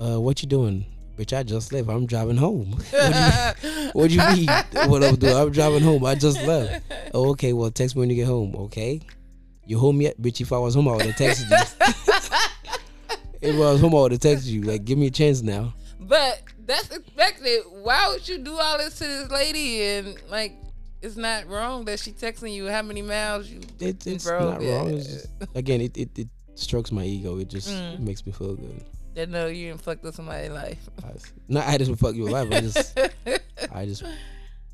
[0.00, 0.84] uh, what you doing?
[1.16, 1.88] Bitch, I just left.
[1.88, 2.72] I'm driving home.
[2.72, 4.46] what do you what do you mean?
[4.90, 5.36] what I'm doing?
[5.36, 6.04] I'm driving home.
[6.06, 6.84] I just left.
[7.14, 9.00] Oh, okay, well text me when you get home, okay?
[9.64, 10.20] You home yet?
[10.20, 13.16] Bitch, if I was home, I would have texted you.
[13.40, 14.62] if I was home, I would have texted you.
[14.62, 15.72] Like, give me a chance now.
[16.00, 17.60] But that's expected.
[17.70, 20.56] Why would you do all this to this lady and like
[21.04, 24.62] it's not wrong that she texting you how many miles you It, it's Bro, not
[24.62, 24.76] yeah.
[24.78, 24.90] wrong.
[24.94, 27.38] It's just, again, it, it, it strokes my ego.
[27.38, 28.00] It just Mm.
[28.00, 28.84] makes me feel good.
[29.14, 30.78] that know you didn't fuck up somebody's life.
[31.04, 31.10] I,
[31.48, 32.48] not I just fuck your life.
[32.50, 32.98] I just
[33.72, 34.02] I just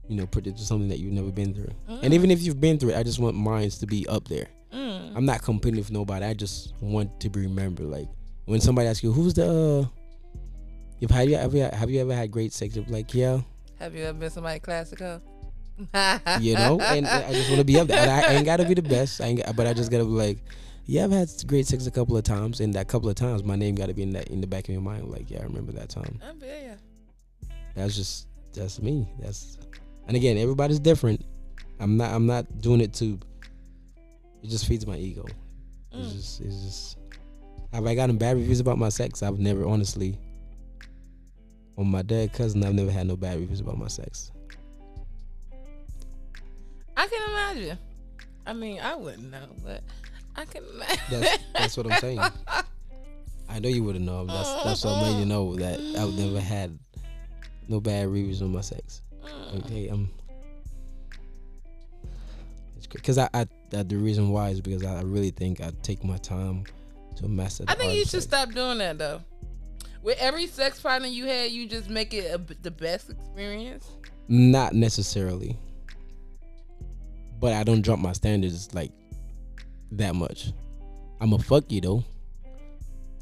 [0.09, 1.72] you know put it to something that you've never been through.
[2.03, 4.47] And even if you've been through it, I just want mine to be up there.
[4.72, 5.16] Mm.
[5.16, 6.24] I'm not competing with nobody.
[6.26, 7.87] I just want to be remembered.
[7.87, 8.09] Like
[8.47, 9.89] when somebody asks you, "Who's the?" Uh,
[11.01, 12.76] if have you ever have you ever had great sex?
[12.76, 13.41] You're like, yeah,
[13.78, 15.20] Have you ever been somebody classical?
[16.41, 16.81] You know.
[16.81, 17.99] And I just want to be up there.
[18.01, 19.20] And I ain't gotta be the best.
[19.20, 20.39] I ain't, but I just gotta be like,
[20.87, 23.57] yeah, I've had great sex a couple of times, and that couple of times, my
[23.57, 25.09] name gotta be in that in the back of your mind.
[25.09, 26.18] Like, yeah, I remember that time.
[26.28, 26.72] I bet ya.
[27.74, 29.09] That's just that's me.
[29.20, 29.59] That's
[30.09, 31.24] and again, everybody's different.
[31.78, 33.18] I'm not I'm not doing it to.
[34.43, 35.26] It just feeds my ego.
[35.93, 36.12] It's Mm.
[36.16, 36.97] just it's just.
[37.72, 39.22] Have I gotten bad reviews about my sex?
[39.22, 40.18] I've never honestly.
[41.78, 44.33] On my dad cousin, I've never had no bad reviews about my sex.
[47.01, 47.78] I can imagine.
[48.46, 49.82] I mean, I wouldn't know, but
[50.36, 50.98] I can imagine.
[51.11, 52.20] That's that's what I'm saying.
[53.48, 54.26] I know you wouldn't know.
[54.26, 56.78] That's that's what I'm letting you know that I've never had
[57.68, 59.01] no bad reviews on my sex.
[59.24, 59.61] Mm.
[59.61, 60.11] Okay, um,
[62.92, 66.18] because I, I, I the reason why is because I really think I take my
[66.18, 66.64] time
[67.16, 67.64] to master.
[67.64, 68.24] The I think you should sex.
[68.24, 69.22] stop doing that though.
[70.03, 73.88] With every sex partner you had, you just make it a, the best experience.
[74.28, 75.57] Not necessarily,
[77.41, 78.93] but I don't drop my standards like
[79.93, 80.53] that much.
[81.20, 82.05] I'm gonna fuck you though.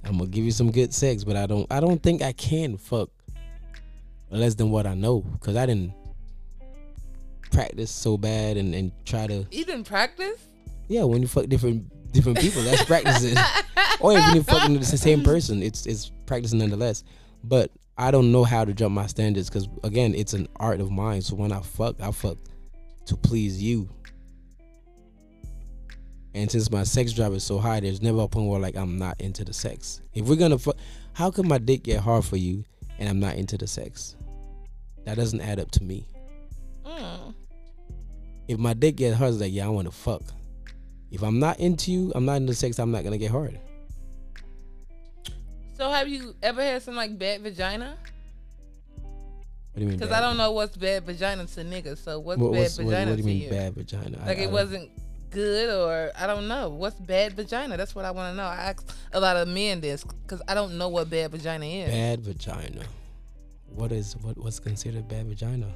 [0.04, 1.66] I'm gonna give you some good sex, but I don't.
[1.70, 3.10] I don't think I can fuck
[4.30, 5.92] less than what I know because I didn't
[7.50, 9.46] practice so bad and, and try to.
[9.50, 10.40] You didn't practice.
[10.88, 13.36] Yeah, when you fuck different different people, that's practicing.
[14.00, 17.04] or if you're fucking the same person, it's it's practicing nonetheless.
[17.44, 20.90] But I don't know how to jump my standards because again, it's an art of
[20.90, 21.22] mine.
[21.22, 22.38] So when I fuck, I fuck
[23.06, 23.88] to please you.
[26.38, 28.96] And since my sex drive is so high, there's never a point where like I'm
[28.96, 30.00] not into the sex.
[30.14, 30.76] If we're gonna fuck,
[31.12, 32.64] how can my dick get hard for you
[33.00, 34.14] and I'm not into the sex?
[35.04, 36.06] That doesn't add up to me.
[36.86, 37.34] Mm.
[38.46, 40.22] If my dick get hard, it's like yeah, I want to fuck.
[41.10, 42.78] If I'm not into you, I'm not into sex.
[42.78, 43.58] I'm not gonna get hard.
[45.76, 47.96] So have you ever had some like bad vagina?
[48.94, 49.98] What do you mean?
[49.98, 50.12] Because?
[50.12, 51.98] I don't know what's bad vagina to niggas.
[51.98, 53.50] So what's What, bad what's- what- vagina what do you to mean you?
[53.50, 54.18] bad vagina?
[54.24, 54.90] Like I it wasn't
[55.30, 56.68] good or I don't know.
[56.68, 57.76] What's bad vagina?
[57.76, 58.44] That's what I want to know.
[58.48, 61.90] I ask a lot of men this because I don't know what bad vagina is.
[61.90, 62.84] bad vagina.
[63.74, 65.66] What is what what's considered bad vagina?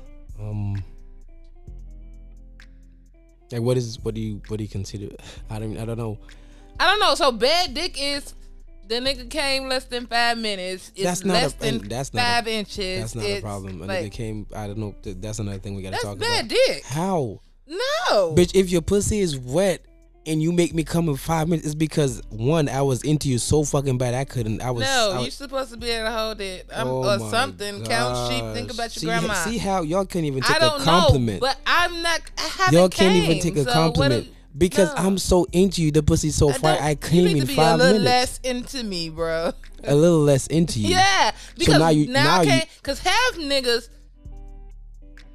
[0.41, 0.83] Um,
[3.51, 5.15] like what is what do you what do you consider?
[5.51, 6.19] I don't I don't know.
[6.81, 7.15] I don't know.
[7.15, 8.35] So bad dick is
[8.89, 10.91] the nigga came less than five minutes.
[10.95, 13.01] It's That's not a- less than that's not a- five inches.
[13.01, 13.83] That's not it's a problem.
[13.83, 14.47] A Like, nigga came.
[14.55, 14.95] I don't know.
[15.03, 16.49] That's another thing we gotta that's talk bad about.
[16.67, 16.85] dick.
[16.85, 18.35] How, No.
[18.35, 18.55] bitch?
[18.55, 19.85] If your pussy is wet
[20.27, 23.39] and you make me come in five minutes, it's because one, I was into you
[23.39, 24.61] so fucking bad I couldn't.
[24.63, 24.85] I was.
[24.85, 27.85] no, I you're supposed to be able to hold it um, Oh or something.
[27.85, 28.45] Count sheep.
[28.55, 29.35] Think about your see, grandma.
[29.35, 31.43] See how y'all can't even I take don't a compliment.
[31.43, 32.21] know, but I'm not.
[32.39, 34.29] I haven't Y'all can't even take a so compliment.
[34.57, 35.01] Because No.
[35.03, 36.77] I'm so into you, the pussy so I far.
[36.79, 38.05] I came in five a little minutes.
[38.05, 39.53] less into me, bro.
[39.83, 40.91] a little less into you.
[40.91, 42.69] Yeah, because now now, you- now I you- can't.
[42.77, 43.89] Because half niggas,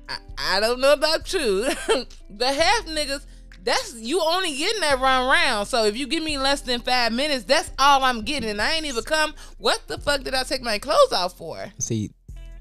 [0.09, 1.67] I, I don't know about you,
[2.29, 3.25] but half niggas,
[3.63, 5.67] that's you only getting that round round.
[5.67, 8.49] So if you give me less than five minutes, that's all I'm getting.
[8.49, 9.33] And I ain't even come.
[9.57, 11.71] What the fuck did I take my clothes off for?
[11.79, 12.11] See,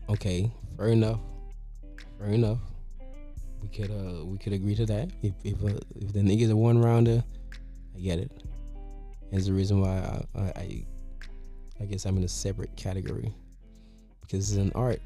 [0.09, 1.20] okay, fair enough.
[2.18, 2.59] Fair enough.
[3.62, 5.11] We could uh we could agree to that.
[5.22, 7.22] If if uh, if the niggas a one rounder,
[7.94, 8.30] I get it.
[9.30, 10.86] That's the reason why I, I I
[11.80, 13.32] I guess I'm in a separate category
[14.22, 15.01] because it's an art.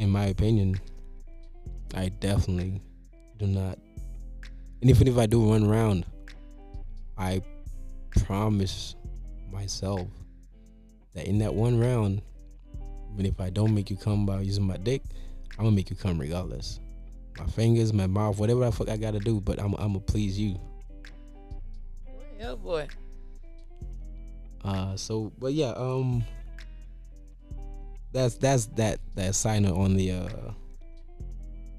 [0.00, 0.80] In my opinion,
[1.94, 2.80] I definitely
[3.36, 3.78] do not.
[4.80, 6.06] And even if I do one round,
[7.18, 7.42] I
[8.24, 8.96] promise
[9.52, 10.08] myself
[11.12, 12.22] that in that one round,
[13.12, 15.02] even if I don't make you come by using my dick,
[15.58, 16.80] I'm gonna make you come regardless.
[17.38, 20.38] My fingers, my mouth, whatever the fuck I gotta do, but I'm I'm gonna please
[20.38, 20.58] you.
[22.42, 22.88] Oh boy.
[24.64, 26.24] Uh, so but yeah, um,
[28.12, 30.52] that's that's that that signer on the uh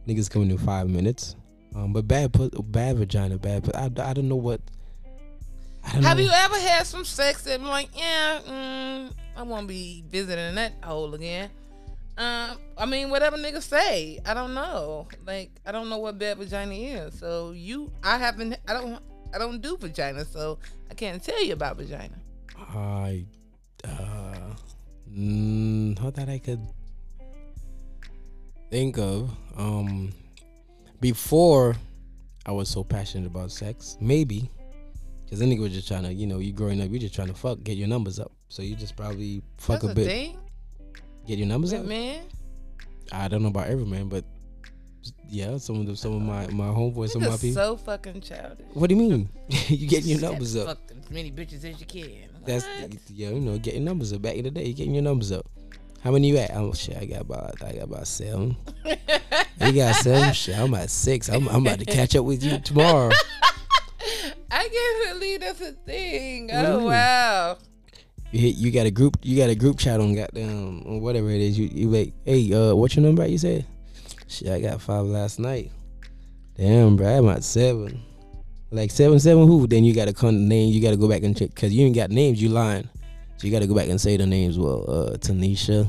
[0.07, 1.35] niggas coming in five minutes.
[1.75, 3.63] Um, but bad put bad vagina, bad.
[3.63, 4.61] But I, I don't know what.
[5.83, 6.23] I don't Have know.
[6.23, 11.13] you ever had some sex that like, yeah, mm, I won't be visiting that hole
[11.15, 11.49] again?
[12.17, 15.07] Um, I mean, whatever niggas say, I don't know.
[15.25, 17.17] Like, I don't know what bad vagina is.
[17.17, 18.99] So you, I haven't, I don't,
[19.33, 20.59] I don't do vagina, so
[20.91, 22.15] I can't tell you about vagina.
[22.59, 23.25] I
[23.85, 24.53] uh
[25.13, 26.65] not that I could
[28.69, 29.31] think of.
[29.57, 30.13] Um
[30.99, 31.75] before
[32.45, 34.49] I was so passionate about sex, maybe.
[35.29, 37.29] Cause then nigga was just trying to, you know, you growing up, you're just trying
[37.29, 38.31] to fuck, get your numbers up.
[38.49, 40.37] So you just probably fuck That's a bit, thing,
[41.25, 41.85] get your numbers up.
[41.85, 42.23] man.
[43.13, 44.25] I don't know about every man, but
[45.29, 47.53] yeah, some of the some of my my homeboys, some of my people.
[47.53, 48.65] so fucking childish.
[48.73, 49.29] what do you mean?
[49.67, 50.67] you getting your numbers up?
[50.67, 52.29] Fuck as many bitches as you can.
[52.45, 52.65] That's
[53.09, 54.21] yeah, you know, getting numbers up.
[54.21, 55.45] Back in the day, getting your numbers up.
[56.03, 56.51] How many you at?
[56.55, 58.57] Oh shit, I got about I got about seven.
[58.85, 60.33] you got seven.
[60.33, 61.29] Shit, I'm at six.
[61.29, 63.11] I'm I'm about to catch up with you tomorrow.
[64.51, 66.47] I can't believe that's a thing.
[66.47, 66.87] What do you Oh mean?
[66.87, 67.57] wow.
[68.31, 71.29] You hit, you got a group you got a group chat on goddamn on whatever
[71.29, 71.57] it is.
[71.59, 73.25] You you like, hey, uh, what's your number?
[73.27, 73.65] You said,
[74.27, 75.71] shit, I got five last night.
[76.57, 78.01] Damn, bro, I'm at seven.
[78.71, 79.67] Like seven seven who?
[79.67, 80.71] Then you gotta come name.
[80.71, 82.41] You gotta go back and check because you ain't got names.
[82.41, 82.87] You lying.
[83.37, 84.57] So you gotta go back and say the names.
[84.57, 85.87] Well, uh, Tanisha,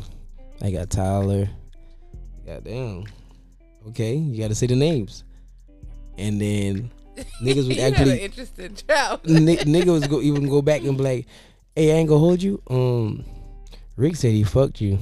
[0.60, 1.48] I got Tyler.
[2.44, 3.04] Goddamn.
[3.88, 5.22] Okay, you gotta say the names.
[6.18, 6.90] And then
[7.40, 9.20] niggas would you had an actually interesting child.
[9.28, 11.26] N- niggas go even go back and be like,
[11.76, 13.24] "Hey, I ain't gonna hold you." Um,
[13.96, 14.98] Rick said he fucked you.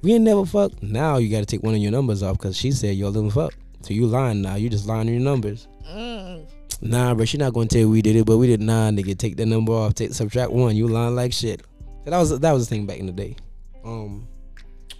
[0.00, 0.82] We ain't never fucked.
[0.82, 3.52] Now you gotta take one of your numbers off because she said y'all didn't fuck.
[3.82, 4.54] So you lying now.
[4.54, 5.68] You just lying on your numbers.
[5.86, 6.46] Mm.
[6.84, 8.60] Nah, bro, she not gonna tell you we did it, but we did.
[8.60, 9.94] Nah, nigga, take that number off.
[9.94, 10.76] Take subtract one.
[10.76, 11.62] You lying like shit.
[12.04, 13.36] So that was that was the thing back in the day.
[13.84, 14.28] Um,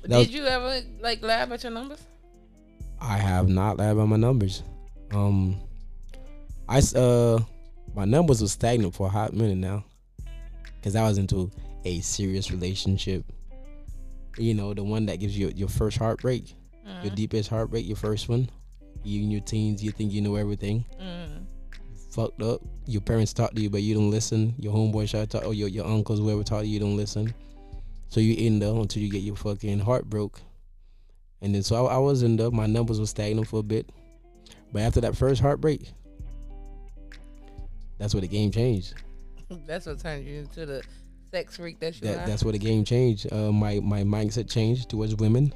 [0.03, 2.03] Did was- you ever like laugh at your numbers?
[3.01, 4.63] I have not lied at my numbers.
[5.13, 5.61] Um,
[6.69, 7.41] I uh,
[7.95, 9.85] my numbers was stagnant for a hot minute now,
[10.83, 11.51] cause I was into
[11.85, 13.25] a serious relationship.
[14.39, 16.55] You know, the one that gives you your first heartbreak,
[17.03, 17.15] your Mm.
[17.15, 18.49] deepest heartbreak, your first one.
[19.05, 20.87] You in your teens, you think you know everything.
[20.99, 21.44] Mm.
[22.15, 22.61] Fucked up.
[22.87, 24.55] Your parents talk to you, but you don't listen.
[24.59, 26.97] Your homeboy try to talk, or your your uncles, whoever talk to you, you don't
[26.97, 27.35] listen.
[28.09, 30.41] So you end up until you get your fucking heart broke.
[31.43, 32.53] And then so I, I was in there.
[32.53, 33.91] My numbers were stagnant for a bit,
[34.73, 35.91] but after that first heartbreak,
[37.99, 38.95] that's where the game changed.
[39.67, 40.83] That's what turned you into the
[41.33, 42.27] sex freak that you That are.
[42.27, 43.31] that's where the game changed.
[43.33, 45.53] Uh, my my mindset changed towards women.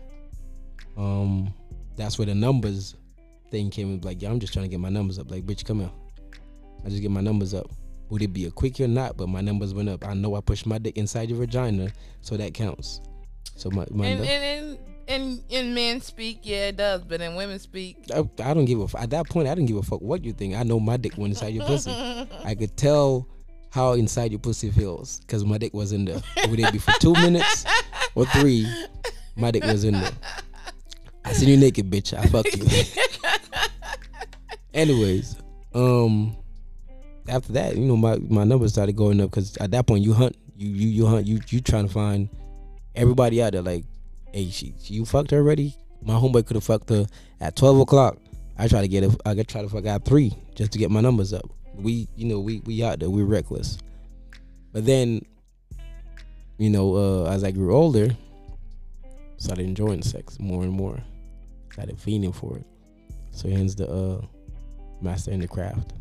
[0.97, 1.55] Um,
[1.97, 2.97] that's where the numbers
[3.51, 4.01] thing came in.
[4.03, 5.31] Like, yeah, I'm just trying to get my numbers up.
[5.31, 5.91] Like, bitch, come here.
[6.85, 7.71] I just get my numbers up.
[8.11, 9.17] Would it be a quick or not?
[9.17, 10.07] But my numbers went up.
[10.07, 11.91] I know I pushed my dick inside your vagina,
[12.23, 13.01] so that counts.
[13.57, 17.03] So my, my and, and and and in men speak, yeah, it does.
[17.03, 18.85] But in women speak, I, I don't give a.
[18.85, 20.55] f- At that point, I didn't give a fuck what you think.
[20.55, 21.91] I know my dick went inside your pussy.
[22.45, 23.27] I could tell
[23.71, 26.21] how inside your pussy feels because my dick was in there.
[26.49, 27.67] Would it be for two minutes
[28.15, 28.67] or three?
[29.37, 30.13] My dick was in there.
[31.25, 32.17] I seen you naked, bitch.
[32.17, 32.65] I fuck you.
[34.75, 35.37] Anyways,
[35.75, 36.37] um,
[37.29, 40.13] after that, you know, my my numbers started going up because at that point you
[40.13, 42.29] hunt, you you you hunt, you you trying to find
[42.95, 43.63] everybody out there.
[43.63, 43.85] Like,
[44.33, 45.77] hey, she you fucked her already?
[46.03, 47.07] My homeboy could have fucked her
[47.41, 48.19] at twelve o'clock.
[48.57, 49.15] I try to get it.
[49.25, 51.49] I could try to fuck out three just to get my numbers up.
[51.75, 53.11] We, you know, we we out there.
[53.11, 53.79] We're reckless.
[54.73, 55.25] But then,
[56.59, 58.11] you know, uh, as I grew older,
[59.37, 60.99] started enjoying sex more and more.
[61.73, 62.67] Started fiending for it.
[63.31, 64.21] So hence the uh,
[65.01, 65.93] master in the craft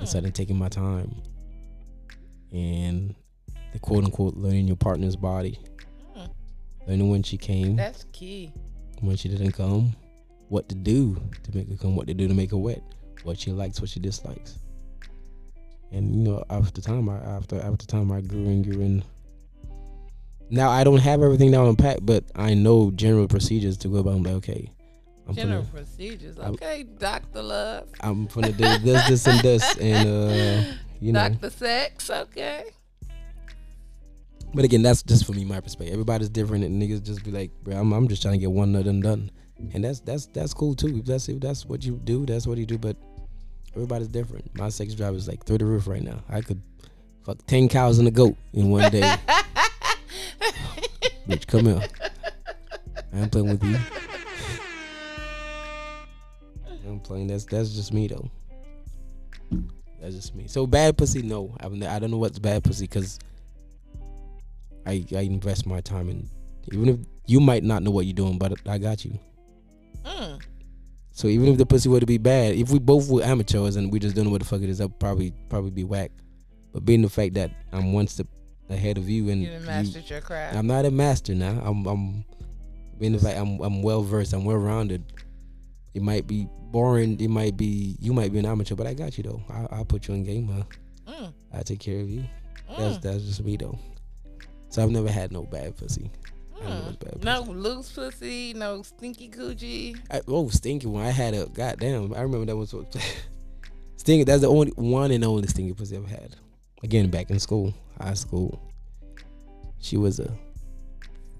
[0.00, 1.14] Instead of taking my time
[2.52, 3.14] and
[3.72, 5.58] the quote unquote learning your partner's body,
[6.16, 6.30] Mm.
[6.86, 8.52] learning when she came, That's key.
[9.00, 9.94] when she didn't come,
[10.48, 12.82] what to do to make her come, what to do to make her wet,
[13.24, 14.58] what she likes, what she dislikes.
[15.90, 19.02] And you know, after time, I after after time, I grew and grew and.
[20.50, 24.14] Now I don't have everything down pat, but I know general procedures to go about.
[24.14, 24.70] I'm like, okay,
[25.28, 26.38] I'm General gonna, procedures.
[26.38, 27.88] I'm- Okay, Doctor Love.
[28.00, 31.28] I'm gonna do this, this, and this, and uh, you know.
[31.28, 32.08] Doctor Sex.
[32.10, 32.64] Okay.
[34.54, 35.92] But again, that's just for me, my perspective.
[35.92, 38.74] Everybody's different, and niggas just be like, bro, I'm, I'm just trying to get one
[38.74, 39.30] of them done,
[39.74, 40.98] and that's that's that's cool too.
[41.00, 42.78] If that's if that's what you do, that's what you do.
[42.78, 42.96] But
[43.74, 44.54] everybody's different.
[44.56, 46.22] My sex drive is like through the roof right now.
[46.30, 46.62] I could
[47.26, 49.02] fuck ten cows and a goat in one day.
[51.28, 51.86] Bitch, come here.
[53.12, 53.76] I ain't playing with you.
[56.98, 57.28] I'm playing.
[57.28, 58.28] That's that's just me though.
[60.00, 60.48] That's just me.
[60.48, 61.56] So bad pussy, no.
[61.60, 63.18] I'm, I don't know what's bad pussy because
[64.84, 66.28] I I invest my time in.
[66.72, 66.96] Even if
[67.26, 69.16] you might not know what you're doing, but I got you.
[70.04, 70.40] Mm.
[71.12, 73.92] So even if the pussy were to be bad, if we both were amateurs and
[73.92, 76.10] we just don't know what the fuck it is, I'll probably probably be whack.
[76.72, 78.26] But being the fact that I'm one step
[78.70, 80.56] ahead of you and You done you- mastered your craft.
[80.56, 81.60] I'm not a master now.
[81.64, 82.24] I'm I'm
[82.98, 84.32] being the fact I'm I'm well versed.
[84.32, 85.04] I'm well rounded.
[85.98, 87.18] It might be boring.
[87.18, 89.42] It might be you might be an amateur, but I got you though.
[89.50, 91.12] I I'll put you in game, huh?
[91.12, 91.32] Mm.
[91.52, 92.22] I take care of you.
[92.68, 93.02] That's Mm.
[93.02, 93.76] that's just me though.
[94.68, 96.08] So I've never had no bad pussy.
[96.56, 97.20] I don't know what's Mm.
[97.20, 99.98] bad No loose pussy, no stinky coochie.
[100.08, 101.04] I, oh, stinky one.
[101.04, 102.14] I had a goddamn.
[102.14, 102.94] I remember that was what
[103.96, 104.22] stinky.
[104.22, 106.36] That's the only one and only stinky pussy I've had.
[106.84, 108.60] Again, back in school, high school.
[109.80, 110.32] She was a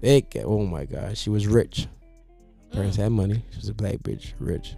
[0.01, 0.35] thick.
[0.43, 1.87] Oh my god, she was rich.
[2.71, 3.43] Parents had money.
[3.51, 4.75] She was a black bitch, rich.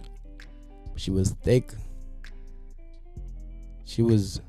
[0.96, 1.72] She was thick.
[3.84, 4.40] She was.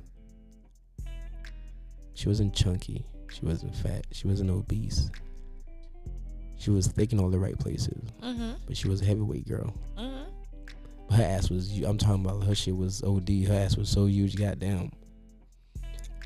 [2.13, 3.05] She wasn't chunky.
[3.31, 4.05] She wasn't fat.
[4.11, 5.09] She wasn't obese.
[6.57, 8.51] She was thick in all the right places, Mm-hmm.
[8.67, 9.73] but she was a heavyweight girl.
[9.97, 11.13] Mm-hmm.
[11.15, 11.77] Her ass was.
[11.79, 13.29] I'm talking about her shit was OD.
[13.47, 14.35] Her ass was so huge.
[14.37, 14.91] Goddamn.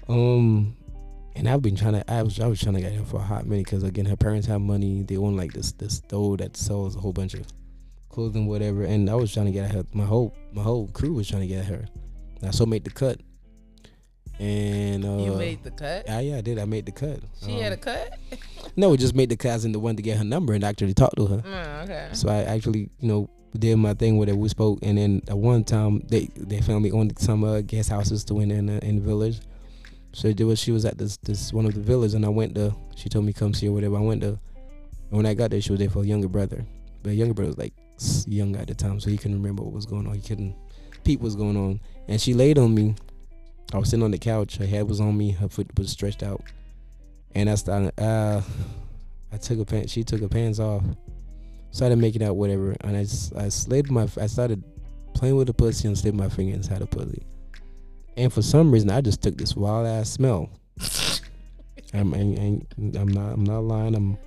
[0.08, 0.76] Um,
[1.38, 2.12] and I've been trying to.
[2.12, 2.40] I was.
[2.40, 4.62] I was trying to get her for a hot minute because again, her parents have
[4.62, 5.04] money.
[5.04, 7.46] They own like this this store that sells a whole bunch of
[8.10, 8.84] clothing, whatever.
[8.84, 9.84] And I was trying to get her.
[9.94, 11.86] My whole my whole crew was trying to get her.
[12.40, 13.22] And I so made the cut.
[14.40, 16.04] And uh, you made the cut.
[16.06, 16.60] Yeah, yeah, I did.
[16.60, 17.20] I made the cut.
[17.44, 18.20] She had a Um, cut.
[18.76, 20.64] no, we just made the cut as in the one to get her number and
[20.64, 21.38] actually talk to her.
[21.38, 22.10] Mm, okay.
[22.14, 24.38] So I actually, you know, did my thing with it.
[24.38, 27.90] We spoke, and then at one time they they found me on some uh, guest
[27.90, 29.40] houses to win in uh, in the village.
[30.14, 32.56] So there was she was at this this one of the villas, and I went
[32.56, 32.74] to.
[32.96, 33.98] She told me come see her, whatever.
[33.98, 34.40] I went to.
[35.10, 36.66] And when I got there, she was there for a younger brother.
[37.04, 37.74] But younger brother was like
[38.28, 40.16] young at the time, so he couldn't remember what was going on.
[40.16, 40.56] He couldn't
[41.04, 41.80] peep what's going on.
[42.08, 42.96] And she laid on me.
[43.74, 44.58] I was sitting on the couch.
[44.58, 45.32] Her head was on me.
[45.32, 46.42] Her foot was stretched out.
[47.36, 47.94] And I started.
[48.00, 48.42] Uh,
[49.32, 49.92] I took her pants.
[49.92, 50.84] She took her pants off
[51.72, 53.02] started making out whatever, and I
[53.38, 54.64] I slid my I started
[55.14, 57.24] playing with the pussy and slid my finger inside the pussy.
[58.18, 60.50] And for some reason, I just took this wild ass smell.
[61.94, 62.18] I'm I,
[63.00, 63.96] I'm not I'm not lying.
[63.96, 64.18] I'm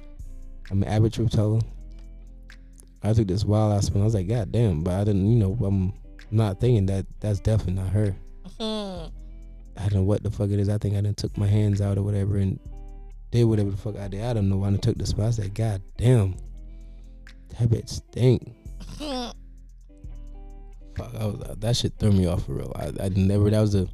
[0.70, 1.60] I'm an average truth teller.
[3.02, 4.02] I took this wild ass smell.
[4.02, 5.92] I was like, God damn, but I didn't, you know, I'm
[6.30, 8.14] not thinking that that's definitely not her.
[8.60, 9.10] Mm.
[9.76, 10.68] I don't know what the fuck it is.
[10.68, 12.60] I think I done took my hands out or whatever and
[13.32, 14.22] did whatever the fuck I did.
[14.22, 14.58] I don't know.
[14.58, 15.28] Why I took the smell.
[15.28, 16.36] I said, God damn,
[17.58, 18.54] that bitch stink.
[20.96, 22.72] Fuck, I was, that shit threw me off for real.
[22.76, 23.88] I, I never that was a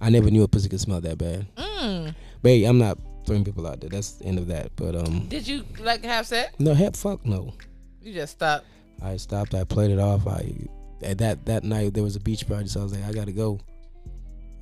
[0.00, 1.46] I never knew a pussy could smell that bad.
[1.56, 2.14] Mm.
[2.42, 3.90] But hey, I'm not throwing people out there.
[3.90, 4.70] That's the end of that.
[4.76, 6.54] But um, Did you like have sex?
[6.58, 7.54] no, heck, fuck no.
[8.02, 8.66] You just stopped.
[9.02, 9.54] I stopped.
[9.54, 10.26] I played it off.
[10.26, 10.54] I
[11.02, 13.32] at that that night there was a beach party, so I was like, I gotta
[13.32, 13.58] go.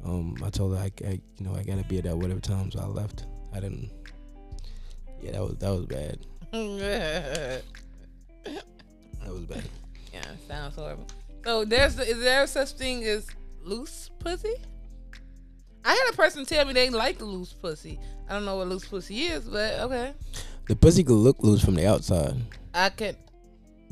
[0.05, 2.71] Um, I told her I, I you know I gotta be at that whatever time,
[2.71, 3.27] so I left.
[3.55, 3.91] I didn't.
[5.23, 6.19] Yeah, that was that was bad.
[9.25, 9.65] That was bad.
[10.13, 11.07] Yeah, sounds horrible.
[11.45, 13.27] So there's is there such thing as
[13.63, 14.55] loose pussy?
[15.85, 18.01] I had a person tell me they like loose pussy.
[18.29, 20.15] I don't know what loose pussy is, but okay.
[20.67, 22.37] The pussy could look loose from the outside.
[22.73, 23.17] I can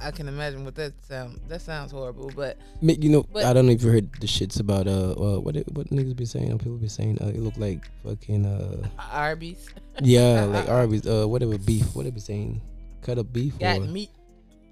[0.00, 3.66] I can imagine what that sound that sounds horrible, but You know, But- I don't
[3.66, 6.56] know if you heard the shits about uh, uh what it, what niggas be saying.
[6.58, 9.68] People be saying uh, it look like fucking uh Arby's
[10.00, 12.62] yeah like Arby's uh whatever beef what they be saying
[13.02, 14.10] cut up beef got or meat,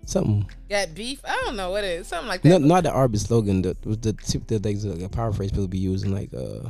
[0.07, 0.49] something.
[0.69, 1.21] got beef.
[1.25, 2.49] I don't know what it is, something like that.
[2.49, 3.63] Not not the Arby's slogan.
[3.63, 6.69] The the tip the like a power phrase people be using like uh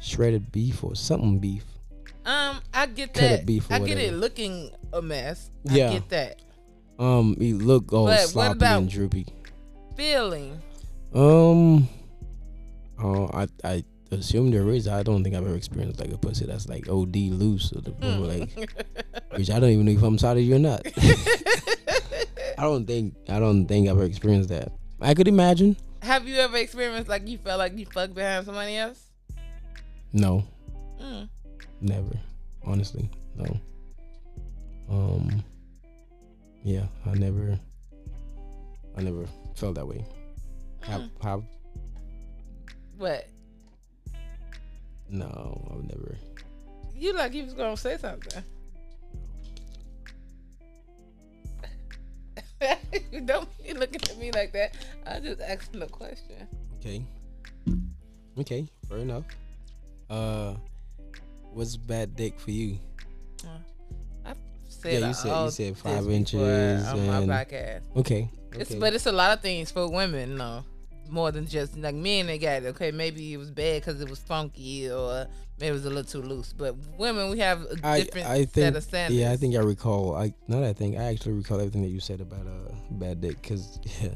[0.00, 1.64] shredded beef or something beef.
[2.26, 3.44] Um, I get that.
[3.44, 5.50] beef I get it looking a mess.
[5.64, 5.90] Yeah.
[5.90, 6.40] I get that.
[6.98, 9.26] Um, it look all But sloppy and droopy.
[9.96, 10.62] feeling?
[11.12, 11.88] Um,
[13.02, 14.88] uh, I I assume there is.
[14.88, 17.90] I don't think I've ever experienced like a pussy that's like OD loose or the
[17.90, 18.24] Hmm.
[18.24, 18.50] like,
[19.36, 20.86] which I don't even know if I'm sorry you or not.
[22.58, 24.72] I don't think I don't think I've ever experienced that.
[25.00, 25.76] I could imagine.
[26.02, 29.00] Have you ever experienced like you felt like you fucked behind somebody else?
[30.12, 30.44] No,
[31.00, 31.28] Mm.
[31.80, 32.18] never.
[32.64, 33.60] Honestly, no.
[34.88, 35.42] Um.
[36.62, 37.58] Yeah, I never.
[38.96, 40.04] I never felt that way.
[40.82, 41.10] Have, Mm.
[41.22, 41.42] have
[42.96, 43.26] What?
[45.08, 46.16] no, I've never.
[46.96, 48.42] You like you was gonna say something.
[53.12, 54.74] you don't be looking at me like that.
[55.06, 56.48] I just asking a question.
[56.80, 57.04] Okay.
[58.38, 59.24] Okay, fair enough.
[60.10, 60.54] Uh,
[61.52, 62.78] what's bad dick for you?
[64.24, 64.36] I've
[64.68, 67.82] said Yeah, you said- you said five inches on and- my podcast.
[67.96, 68.28] Okay.
[68.52, 68.78] It's okay.
[68.80, 70.64] but it's a lot of things for women, no.
[71.10, 72.90] More than just like men, they got okay.
[72.90, 75.26] Maybe it was bad because it was funky, or
[75.60, 76.52] maybe it was a little too loose.
[76.52, 79.20] But women, we have a I, different I set think of standards.
[79.20, 82.00] yeah I think I recall I not I think I actually recall everything that you
[82.00, 84.10] said about uh bad dick because yeah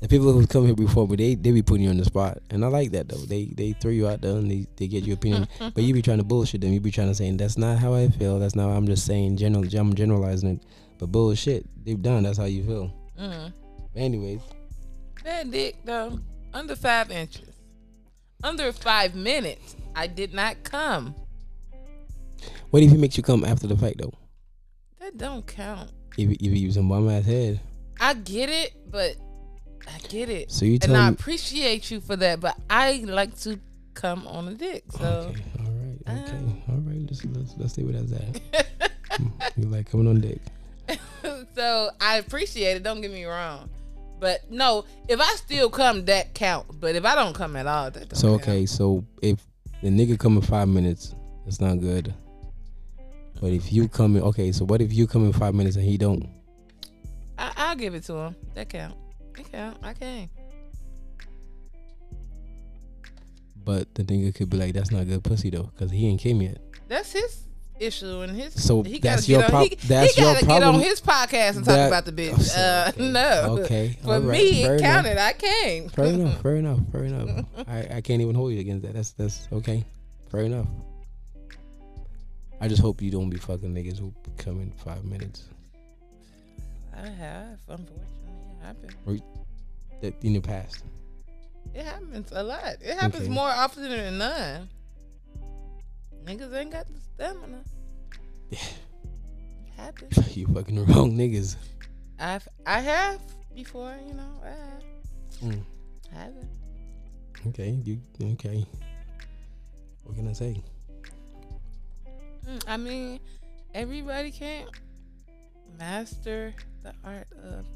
[0.00, 2.38] the people who come here before me they they be putting you on the spot
[2.50, 5.04] and I like that though they they throw you out there and they, they get
[5.04, 7.58] your opinion but you be trying to bullshit them you be trying to say that's
[7.58, 10.62] not how I feel that's not I'm just saying general I'm generalizing it
[10.98, 13.52] but bullshit deep down that's how you feel Mm.
[13.94, 14.40] anyways
[15.24, 16.18] Bad dick though,
[16.54, 17.48] under five inches,
[18.42, 19.76] under five minutes.
[19.94, 21.14] I did not come.
[22.70, 24.14] what if he makes you come after the fact though
[25.00, 25.90] That don't count.
[26.16, 27.60] if, if you use a bum ass head
[28.00, 29.16] I get it, but
[29.86, 32.40] I get it, so you and I appreciate you for that.
[32.40, 33.58] But I like to
[33.94, 35.04] come on a dick, so
[35.34, 38.66] okay all right okay um, all right let's let's let's see what that's at
[39.10, 40.38] Mm, you like coming on dick
[41.54, 42.82] so I appreciate it.
[42.84, 43.68] Don't get me wrong,
[44.20, 46.80] but no, if I still come, that count.
[46.80, 48.42] But if I don't come at all, that don't So count.
[48.42, 49.40] okay, so if
[49.82, 51.14] the nigga come in five minutes,
[51.44, 52.14] that's not good.
[53.40, 55.84] But if you come in, okay, so what if you come in five minutes and
[55.84, 56.28] he don't?
[57.38, 58.36] I, I'll give it to him.
[58.54, 58.94] That count.
[59.36, 59.78] That count.
[59.82, 60.28] I can.
[63.64, 66.42] But the nigga could be like, that's not good pussy though, because he ain't came
[66.42, 66.58] yet.
[66.88, 67.44] That's his
[67.80, 68.62] issue and his.
[68.62, 71.00] So he that's your get on, prob- he, that's he your gotta get on his
[71.00, 72.38] podcast and talk That- about the bitch.
[72.40, 73.56] So, uh, okay, no.
[73.60, 73.96] Okay.
[74.02, 74.92] For right, me, fair it enough.
[74.94, 75.18] counted.
[75.18, 75.88] I came.
[75.88, 76.40] Fair enough.
[76.42, 76.78] Fair enough.
[76.92, 77.46] Fair enough.
[77.66, 78.94] I, I can't even hold you against that.
[78.94, 79.84] That's that's okay.
[80.30, 80.66] Fair enough.
[82.60, 85.44] I just hope you don't be fucking niggas who come in five minutes.
[86.94, 88.04] I have, unfortunately,
[88.60, 89.22] it happened.
[90.02, 90.82] That in the past.
[91.74, 92.76] It happens a lot.
[92.82, 93.32] It happens Okay.
[93.32, 94.68] more often than none.
[96.30, 97.58] Niggas ain't got the stamina.
[98.50, 98.58] Yeah.
[99.76, 100.36] Happens.
[100.36, 101.56] you fucking the wrong niggas.
[102.20, 103.20] I've I have
[103.52, 104.40] before, you know.
[104.44, 104.82] I have.
[105.42, 105.62] Mm.
[106.12, 106.48] I haven't.
[107.48, 108.00] Okay, you
[108.34, 108.64] okay?
[110.04, 110.62] What can I say?
[112.46, 113.20] Mm, I mean,
[113.74, 114.70] everybody can't
[115.78, 116.54] master
[116.84, 117.66] the art of,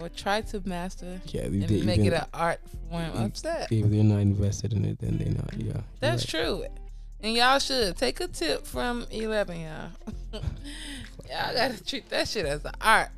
[0.00, 3.66] or try to master Yeah, and they, make it an art form of sex.
[3.70, 5.52] if they're not invested in it, then they're not.
[5.56, 6.42] Yeah, That's right.
[6.44, 6.64] true.
[7.24, 9.88] And y'all should take a tip from 11, y'all.
[10.34, 13.08] y'all gotta treat that shit as an art.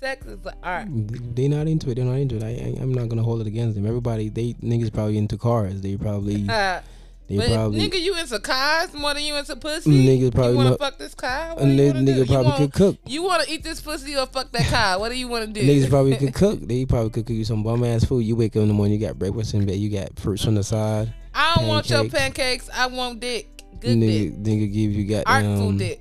[0.00, 0.86] Sex is an art.
[1.34, 1.94] They not into it.
[1.94, 2.42] They're not into it.
[2.42, 3.86] I, I I'm not gonna hold it against them.
[3.86, 5.80] Everybody, they niggas probably into cars.
[5.80, 6.82] They probably Uh,
[7.26, 9.88] they but probably nigga, you into cars more than you into pussy?
[9.90, 11.54] Niggas probably you wanna fuck this car?
[11.54, 12.96] What and do they you wanna nigga probably could cook.
[13.06, 14.98] You wanna eat this pussy or fuck that car?
[15.00, 15.62] What do you wanna do?
[15.62, 16.60] Niggas probably could cook.
[16.60, 18.26] They probably could cook you some bum ass food.
[18.26, 20.54] You wake up in the morning, you got breakfast in bed, you got fruits on
[20.54, 21.14] the side.
[21.34, 22.68] I don't want your pancakes.
[22.68, 22.70] pancakes.
[22.74, 23.53] I want dick.
[23.84, 24.54] Good nigga, dick.
[24.54, 26.00] nigga give you got Artful dick.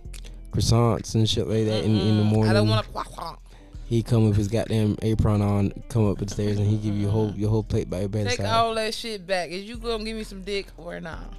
[0.51, 2.49] croissants and shit like that in, in the morning.
[2.49, 3.35] I don't want to.
[3.85, 7.01] He come with his goddamn apron on, come up the stairs, and he give you
[7.01, 8.37] your whole your whole plate by your bedside.
[8.37, 9.49] Take all that shit back.
[9.49, 11.33] Is you gonna give me some dick or not?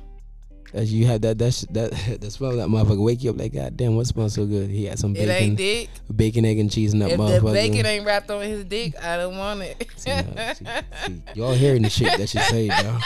[0.75, 3.53] As you had that that that the smell of that motherfucker wake you up like
[3.55, 4.69] goddamn, what smells so good?
[4.69, 5.89] He had some It bacon, ain't dick.
[6.15, 9.17] bacon, egg, and cheese in that If the bacon ain't wrapped on his dick, I
[9.17, 9.87] don't want it.
[9.97, 10.65] See, see,
[11.07, 13.01] see, y'all hearing the shit that she say, y'all.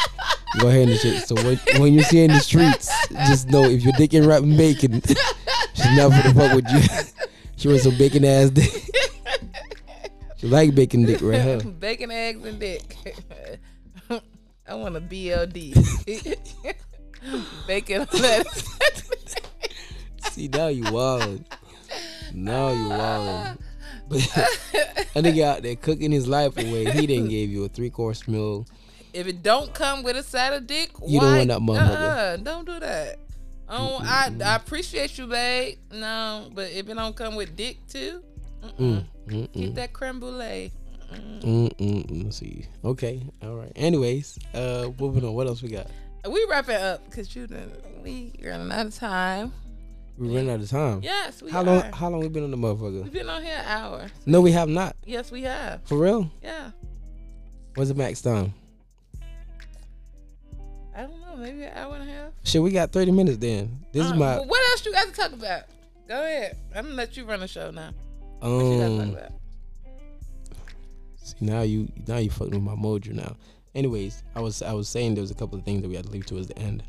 [0.57, 1.29] Y'all hearing the shit.
[1.29, 2.91] So when when you see in the streets,
[3.29, 5.03] just know if your dick ain't wrapped in bacon,
[5.75, 6.81] she's not for the fuck with you.
[7.57, 8.73] she wants some bacon ass dick.
[10.39, 11.59] She like bacon dick right here.
[11.61, 12.97] bacon, eggs, and dick.
[14.67, 15.75] I want a BLD.
[17.67, 18.77] Bacon, lettuce.
[20.31, 21.45] See now you wildin'.
[22.33, 23.59] Now you wildin'.
[24.09, 24.19] But
[25.15, 26.87] a nigga out there cooking his life away.
[26.91, 28.67] He didn't give you a three course meal.
[29.13, 31.97] if it don't come with a side of dick, You don't want that motherfucker.
[31.97, 33.19] Uh-uh, don't do that.
[33.69, 35.77] Oh, I, I appreciate you, babe.
[35.93, 38.23] No, but if it don't come with dick too,
[38.63, 39.05] mm-mm.
[39.27, 39.75] Mm, keep mm.
[39.75, 40.73] that creme brulee.
[41.13, 42.67] Mm, mm, mm, let's see.
[42.85, 43.23] Okay.
[43.43, 43.73] All right.
[43.77, 45.35] Anyways, uh, moving on.
[45.35, 45.87] What else we got?
[46.29, 47.73] We wrap it up because you done.
[48.03, 49.53] We running out of time.
[50.17, 51.01] We running out of time.
[51.03, 51.65] Yes, we How are.
[51.65, 51.93] long?
[51.93, 53.05] How long we been on the motherfucker?
[53.05, 54.07] We've been on here an hour.
[54.27, 54.97] No, we have not.
[55.05, 55.83] Yes, we have.
[55.85, 56.31] For real?
[56.43, 56.71] Yeah.
[57.75, 58.53] What's the max time?
[60.97, 61.37] I don't know.
[61.37, 62.33] Maybe an hour and a half.
[62.43, 63.39] Shit, we got thirty minutes.
[63.39, 64.39] Then this is Uh, my.
[64.41, 65.63] what else you got to talk about?
[66.09, 66.57] Go ahead.
[66.75, 67.91] I'm gonna let you run the show now.
[68.41, 69.15] What you got to talk Um.
[69.15, 69.33] about?
[71.23, 73.37] See now you now you fucking with my mojo now.
[73.79, 76.05] Anyways, I was I was saying there was a couple of things that we had
[76.07, 76.83] to leave towards the end.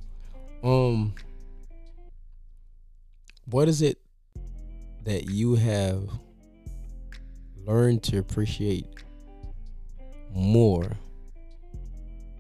[0.64, 1.14] Um,
[3.46, 4.00] what is it
[5.04, 6.10] that you have
[7.64, 8.88] learned to appreciate
[10.34, 10.98] more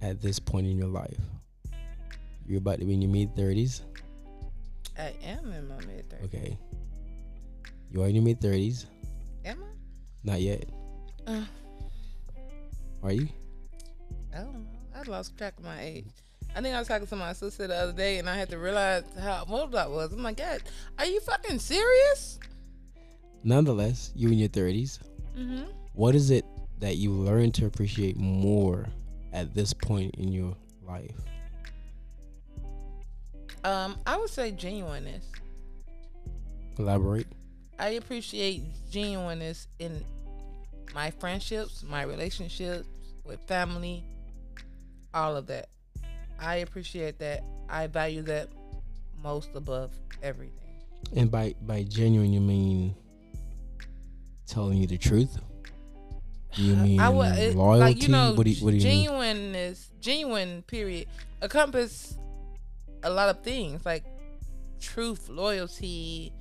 [0.02, 1.20] at this point in your life?
[2.48, 3.84] You're about to be in your mid thirties.
[4.98, 6.24] I am in my mid 30s.
[6.26, 6.58] Okay.
[7.92, 8.88] You are in your mid thirties.
[9.46, 9.64] Am
[10.24, 10.66] Not yet.
[11.28, 11.44] Uh,
[13.04, 13.30] Are you?
[14.34, 14.66] I don't know.
[14.96, 16.06] I lost track of my age.
[16.56, 18.58] I think I was talking to my sister the other day, and I had to
[18.58, 20.12] realize how old I was.
[20.12, 20.62] I'm like, God,
[20.98, 22.40] are you fucking serious?
[23.44, 25.00] Nonetheless, you in your thirties.
[25.38, 25.64] Mm-hmm.
[25.94, 26.46] What is it
[26.80, 28.88] that you learn to appreciate more
[29.32, 30.56] at this point in your
[30.88, 31.16] life?
[33.64, 35.26] Um, I would say genuineness.
[36.78, 37.28] Elaborate.
[37.78, 40.04] I appreciate genuineness in
[40.94, 42.88] my friendships, my relationships
[43.26, 44.04] with family,
[45.14, 45.70] all of that.
[46.40, 47.44] I appreciate that.
[47.70, 48.50] I value that
[49.22, 49.92] most above
[50.24, 50.56] everything.
[51.16, 52.96] And by by genuine, you mean
[54.48, 55.38] telling you the truth?
[56.56, 57.80] You mean I would it- loyalty?
[57.80, 59.06] like you know what do you, what do you mean?
[59.06, 61.08] genuineness, genuine period,
[61.42, 62.18] encompass
[63.04, 64.04] a lot of things like
[64.80, 66.34] truth, loyalty,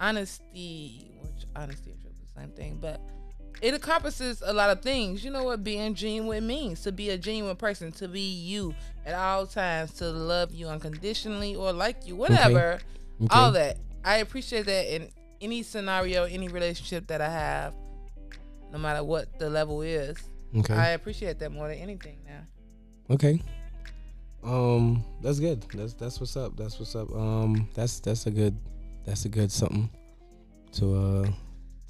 [0.00, 1.10] honesty.
[1.22, 3.00] Which honesty and truth is the same thing, but
[3.62, 5.24] it encompasses a lot of things.
[5.24, 6.82] You know what being genuine means?
[6.82, 8.74] To be a genuine person, to be you
[9.06, 12.80] at all times, to love you unconditionally or like you, whatever.
[13.22, 13.28] Okay.
[13.30, 13.78] All that.
[14.04, 15.10] I appreciate that in
[15.40, 17.74] any scenario, any relationship that I have,
[18.72, 20.16] no matter what the level is.
[20.58, 20.74] Okay.
[20.74, 23.14] I appreciate that more than anything now.
[23.14, 23.40] Okay.
[24.42, 25.62] Um, that's good.
[25.72, 26.56] That's that's what's up.
[26.56, 27.14] That's what's up.
[27.14, 28.56] Um, that's that's a good
[29.04, 29.88] that's a good something
[30.72, 31.30] to uh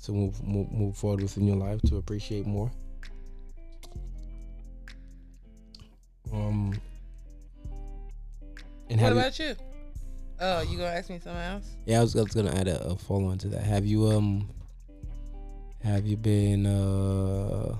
[0.03, 2.71] to move move, move forward within your life to appreciate more.
[6.33, 6.75] Um,
[8.89, 9.55] and what have you- about you?
[10.41, 11.67] Oh, you gonna ask me something else?
[11.87, 13.63] yeah, I was, I was gonna add a, a follow on to that.
[13.63, 14.49] Have you um
[15.83, 17.77] have you been uh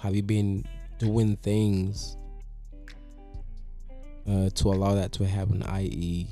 [0.00, 0.64] have you been
[0.98, 2.16] doing things
[4.28, 6.26] uh to allow that to happen, i.e.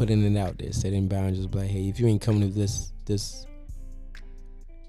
[0.00, 3.46] putting it out there, setting boundaries like, hey, if you ain't coming to this this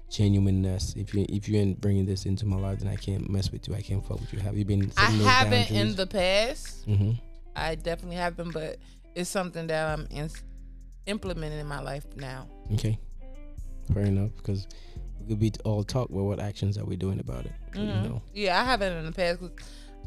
[0.08, 3.52] genuineness, if you if you ain't bringing this into my life, then I can't mess
[3.52, 3.74] with you.
[3.74, 4.40] I can't fuck with you.
[4.40, 6.88] Have you been I haven't in the past.
[6.88, 7.12] mm-hmm.
[7.54, 8.78] I definitely haven't, but
[9.14, 10.30] it's something that I'm in,
[11.04, 12.48] implementing in my life now.
[12.72, 12.98] Okay.
[13.92, 14.66] Fair enough, because
[15.20, 17.52] we could be all talk, but what actions are we doing about it?
[17.74, 18.02] You Mhm.
[18.08, 18.22] know.
[18.32, 19.40] Yeah, I haven't in the past.
[19.40, 19.50] 'cause,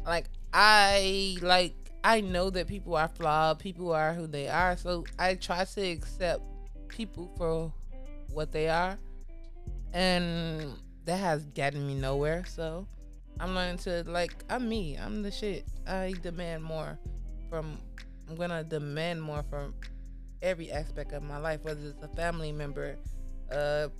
[0.04, 1.74] like I like
[2.06, 3.58] I know that people are flawed.
[3.58, 4.76] People are who they are.
[4.76, 6.40] So I try to accept
[6.86, 7.72] people for
[8.32, 8.96] what they are,
[9.92, 10.72] and
[11.04, 12.44] that has gotten me nowhere.
[12.46, 12.86] So
[13.40, 14.96] I'm learning to like I'm me.
[14.96, 15.66] I'm the shit.
[15.84, 16.96] I demand more
[17.50, 17.78] from.
[18.28, 19.74] I'm gonna demand more from
[20.42, 22.96] every aspect of my life, whether it's a family member,
[23.50, 23.90] a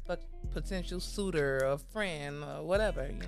[0.52, 3.04] potential suitor, a friend, or whatever.
[3.06, 3.26] You know.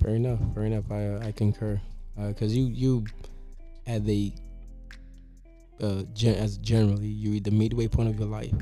[0.00, 0.38] Fair enough.
[0.54, 0.84] Fair enough.
[0.92, 1.80] I uh, I concur,
[2.16, 3.04] because you you
[3.86, 4.32] at the
[5.80, 8.54] uh gen- as generally you at the midway point of your life.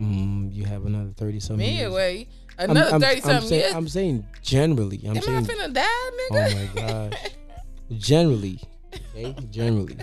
[0.00, 1.76] Mm, you have another thirty something.
[1.76, 2.26] Midway,
[2.58, 3.74] another thirty something saying, years.
[3.74, 5.00] I'm saying generally.
[5.04, 5.44] I'm Am I saying.
[5.44, 5.82] finna die,
[6.30, 6.30] nigga?
[6.30, 7.30] Oh my gosh.
[7.98, 8.60] generally,
[9.14, 9.96] okay, generally.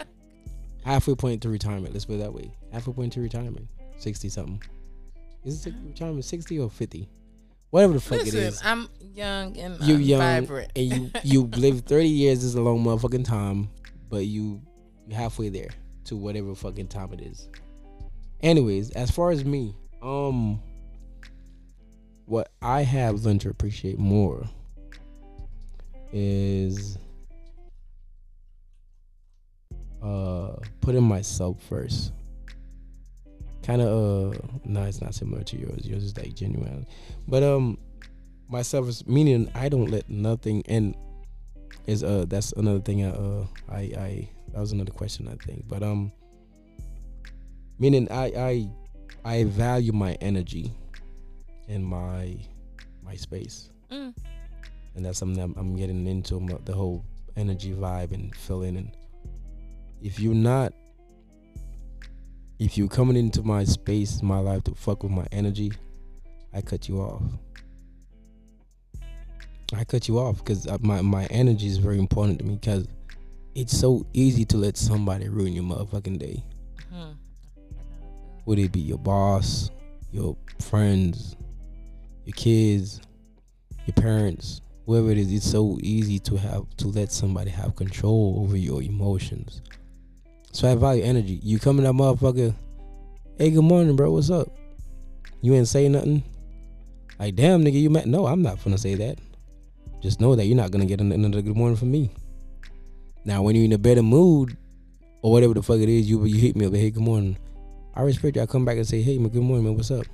[0.84, 1.92] Halfway point to retirement.
[1.92, 2.50] Let's put it that way.
[2.72, 3.68] Halfway point to retirement.
[3.98, 4.60] Sixty something.
[5.44, 7.08] Is it retirement sixty or fifty?
[7.72, 8.60] Whatever the fuck it Listen, is.
[8.62, 10.72] I'm young and You young vibrant.
[10.76, 13.70] and you you live thirty years is a long motherfucking time,
[14.10, 14.60] but you
[15.06, 15.70] you halfway there
[16.04, 17.48] to whatever fucking time it is.
[18.42, 20.60] Anyways, as far as me, um,
[22.26, 24.44] what I have learned to appreciate more
[26.12, 26.98] is
[30.02, 32.12] uh putting myself first.
[33.62, 35.86] Kind of uh no, it's not similar to yours.
[35.86, 36.86] Yours is like genuine,
[37.28, 37.78] but um,
[38.48, 40.94] myself is meaning I don't let nothing and
[41.86, 45.66] is uh that's another thing I uh I I that was another question I think
[45.68, 46.12] but um
[47.78, 48.70] meaning I I
[49.24, 50.72] I value my energy
[51.68, 52.36] in my
[53.04, 54.14] my space, Mm.
[54.96, 57.04] and that's something that I'm, I'm getting into the whole
[57.36, 58.76] energy vibe and feeling.
[58.76, 58.96] And
[60.02, 60.72] if you're not,
[62.62, 65.72] if you're coming into my space, my life to fuck with my energy,
[66.54, 67.22] I cut you off.
[69.74, 72.86] I cut you off because my my energy is very important to me because
[73.56, 76.44] it's so easy to let somebody ruin your motherfucking day.
[76.88, 77.12] Hmm.
[78.44, 79.70] Would it be your boss,
[80.12, 81.34] your friends,
[82.24, 83.00] your kids,
[83.86, 85.32] your parents, whoever it is?
[85.32, 89.62] It's so easy to have to let somebody have control over your emotions.
[90.52, 91.40] So I value energy.
[91.42, 92.54] You come in that motherfucker,
[93.38, 94.12] hey, good morning, bro.
[94.12, 94.48] What's up?
[95.40, 96.22] You ain't say nothing.
[97.18, 98.06] Like, damn, nigga, you met?
[98.06, 99.18] No, I'm not gonna say that.
[100.02, 102.10] Just know that you're not gonna get another good morning from me.
[103.24, 104.56] Now, when you're in a better mood,
[105.22, 107.38] or whatever the fuck it is, you you hit me up, hey, good morning.
[107.94, 108.42] I respect you.
[108.42, 109.76] I come back and say, hey, man, good morning, man.
[109.76, 110.04] What's up?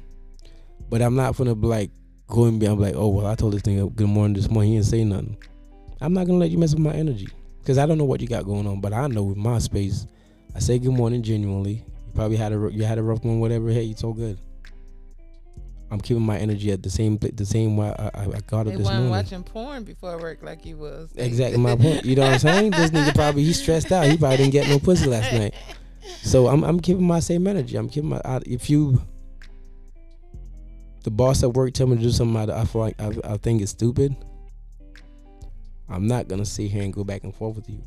[0.89, 1.91] But I'm not gonna be like
[2.28, 2.66] go and be.
[2.66, 4.72] I'm like, oh well, I told this thing good morning this morning.
[4.72, 5.36] He didn't say nothing.
[6.01, 7.28] I'm not gonna let you mess with my energy
[7.59, 8.80] because I don't know what you got going on.
[8.80, 10.07] But I know with my space,
[10.59, 11.74] I say good morning genuinely.
[11.74, 13.70] You probably had a you had a rough one, whatever.
[13.70, 14.36] Hey, it's all good.
[15.88, 18.76] I'm keeping my energy at the same the same way I, I, I got it
[18.76, 19.09] this morning.
[19.09, 21.11] watching porn before work like he was.
[21.14, 22.04] Exactly my point.
[22.04, 22.72] You know what I'm saying?
[22.72, 24.06] This nigga probably he's stressed out.
[24.06, 25.54] He probably didn't get no pussy last night.
[26.24, 27.76] So I'm I'm keeping my same energy.
[27.76, 29.00] I'm keeping my I, if you
[31.04, 33.36] the boss at work tell me to do something I, I feel like I, I
[33.36, 34.16] think it's stupid.
[35.88, 37.80] I'm not gonna sit here and go back and forth with you.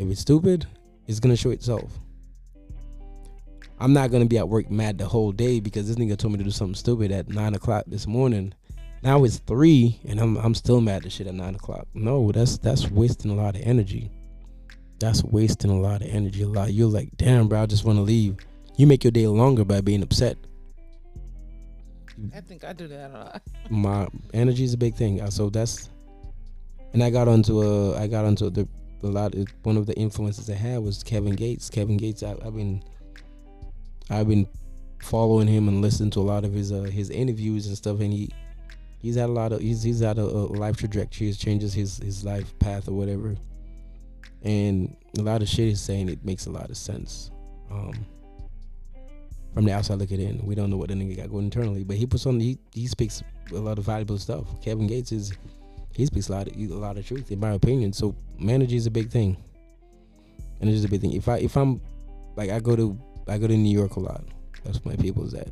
[0.00, 0.66] If it's stupid,
[1.06, 1.98] it's gonna show itself.
[3.78, 6.38] I'm not gonna be at work mad the whole day because this nigga told me
[6.38, 8.54] to do something stupid at nine o'clock this morning.
[9.02, 11.86] Now it's three and I'm I'm still mad at shit at nine o'clock.
[11.94, 14.10] No, that's that's wasting a lot of energy.
[14.98, 16.42] That's wasting a lot of energy.
[16.42, 16.72] A lot.
[16.72, 18.36] You're like, damn, bro, I just want to leave.
[18.76, 20.38] You make your day longer by being upset.
[22.34, 23.42] I think I do that a lot.
[23.68, 25.30] My energy is a big thing.
[25.30, 25.90] So that's,
[26.94, 28.66] and I got onto a, I got onto the
[29.02, 29.34] a lot.
[29.34, 31.70] Of, one of the influences I had was Kevin Gates.
[31.70, 32.22] Kevin Gates.
[32.22, 32.82] I, I've been,
[34.10, 34.46] I've been
[35.02, 38.00] following him and listening to a lot of his uh, his interviews and stuff.
[38.00, 38.30] And he,
[38.98, 41.28] he's had a lot of he's he's had a, a life trajectory.
[41.28, 43.36] He changes his his life path or whatever.
[44.42, 47.30] And a lot of shit he's saying it makes a lot of sense.
[47.70, 48.06] Um,
[49.54, 51.96] from the outside looking in, we don't know what the nigga got going internally, but
[51.96, 53.22] he puts on he he speaks
[53.52, 54.44] a lot of valuable stuff.
[54.62, 55.32] Kevin Gates is
[55.92, 57.92] he speaks a lot of, a lot of truth in my opinion.
[57.92, 59.36] So energy is a big thing.
[60.60, 61.12] Energy is a big thing.
[61.12, 61.80] If I if I'm
[62.36, 64.24] like I go to I go to New York a lot.
[64.64, 65.48] That's where my people's at.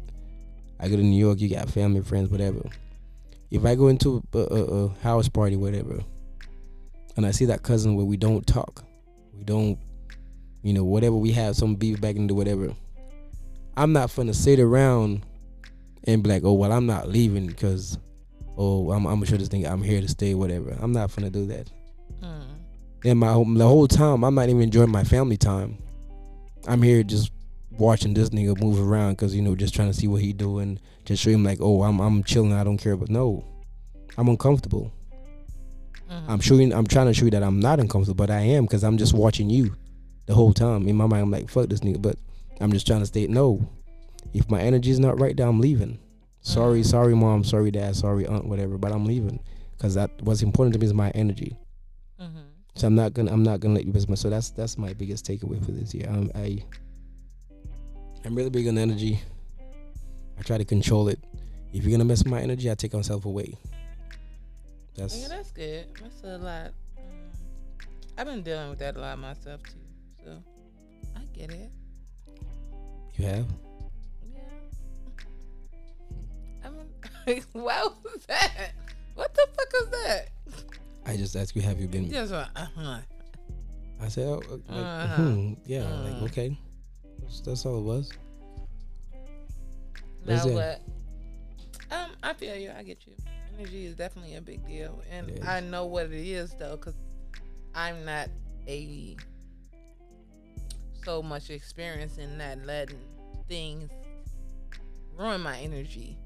[0.81, 1.41] I go to New York.
[1.41, 2.63] You got family, friends, whatever.
[3.51, 6.01] If I go into a, a, a house party, whatever,
[7.17, 8.85] and I see that cousin where we don't talk,
[9.33, 9.79] we don't,
[10.63, 12.75] you know, whatever we have some beef back into whatever.
[13.77, 15.25] I'm not gonna sit around
[16.05, 17.99] and be like, oh well, I'm not leaving because,
[18.57, 20.77] oh, I'm, I'm gonna show this thing I'm here to stay, whatever.
[20.81, 21.71] I'm not gonna do that.
[22.23, 22.43] Mm.
[23.05, 25.79] And my whole- the whole time, I'm not even enjoying my family time.
[26.67, 27.31] I'm here just
[27.79, 30.79] watching this nigga move around because you know just trying to see what he doing,
[31.05, 32.97] just show him like, oh, I'm I'm chilling, I don't care.
[32.97, 33.45] But no,
[34.17, 34.93] I'm uncomfortable.
[36.11, 36.25] Mhm.
[36.29, 38.85] I'm showing, I'm trying to show you that I'm not uncomfortable, but I am because
[38.85, 39.75] I'm just watching you
[40.27, 40.87] the whole time.
[40.89, 42.17] In my mind, I'm like, fuck this nigga, but
[42.61, 43.67] I'm just trying to state no.
[44.33, 45.99] If my energy is not right, then I'm leaving.
[46.45, 46.87] Sorry, Mhm.
[46.87, 49.41] sorry, mom, sorry, dad, sorry, aunt, whatever, but I'm leaving
[49.73, 51.57] because that what's important to me is my energy.
[52.21, 52.45] Mhm.
[52.77, 54.15] So I'm not gonna, I'm not gonna let you miss my.
[54.15, 56.07] So that's that's my biggest takeaway for this year.
[56.09, 56.63] Um, I,
[58.27, 59.21] I'm really big on energy.
[60.39, 61.19] I try to control it.
[61.73, 63.55] If you're gonna mess with my energy, I take myself away.
[64.97, 65.87] That's Yeah, that's good.
[66.01, 66.73] That's a lot.
[66.99, 67.33] Mm.
[68.19, 69.79] I've been dealing with that a lot myself too.
[70.25, 70.43] So
[71.17, 71.71] I get it.
[73.17, 73.47] you have.
[77.27, 78.73] Mean, what was that?
[79.15, 80.29] What the fuck was that?
[81.07, 82.05] I just asked you, have you been?
[82.07, 82.33] Yes.
[82.33, 82.99] uh-huh.
[84.01, 85.23] I said, oh, uh, like, Uh-huh.
[85.23, 86.03] hmm, yeah, Uh.
[86.03, 86.59] like okay,
[87.21, 88.11] that's, that's all it was.
[90.27, 90.53] Now that?
[90.53, 91.97] what?
[91.97, 92.73] Um, I feel you.
[92.77, 93.13] I get you.
[93.59, 96.95] Energy is definitely a big deal, and I know what it is though, because
[97.75, 98.29] I'm not
[98.67, 99.17] a
[101.05, 102.99] so much experience in not letting
[103.47, 103.91] things
[105.17, 106.17] ruin my energy.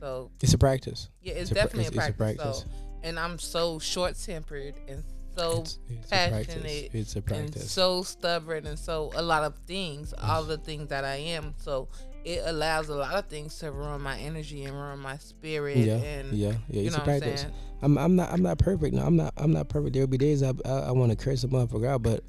[0.00, 1.08] So It's a practice.
[1.22, 2.42] yeah, it's, It's a definitely it's- a, it's a practice.
[2.42, 2.58] practice.
[2.60, 5.02] So, and I'm so short tempered and
[5.36, 6.46] so it's, it's a practice.
[6.54, 10.88] passionate It's a and so stubborn and so a lot of things, all the things
[10.88, 11.54] that I am.
[11.58, 11.88] So
[12.24, 15.76] it allows a lot of things to ruin my energy and ruin my spirit.
[15.76, 16.80] yeah, and yeah, yeah.
[16.80, 17.46] you It's know a what I'm practice.
[17.82, 18.94] I'm I'm not I'm not perfect.
[18.94, 19.92] No, I'm not I'm not perfect.
[19.92, 22.24] There'll be days I I, I want to curse a motherfucker out, but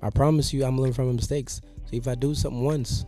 [0.00, 1.60] I promise you, I'm learning from my mistakes.
[1.84, 3.04] So if I do something once,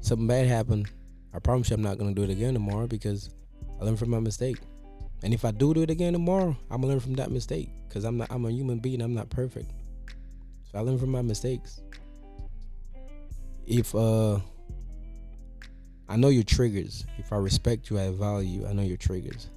[0.00, 0.88] something bad happened,
[1.38, 3.30] I promise you, I'm not gonna do it again tomorrow because
[3.80, 4.56] I learned from my mistake.
[5.22, 8.02] And if I do do it again tomorrow, I'm gonna learn from that mistake because
[8.02, 8.26] I'm not.
[8.32, 9.00] I'm a human being.
[9.00, 9.70] I'm not perfect.
[10.64, 11.80] So I learn from my mistakes.
[13.68, 14.40] If uh,
[16.08, 17.04] I know your triggers.
[17.18, 18.66] If I respect you, I value you.
[18.66, 19.48] I know your triggers.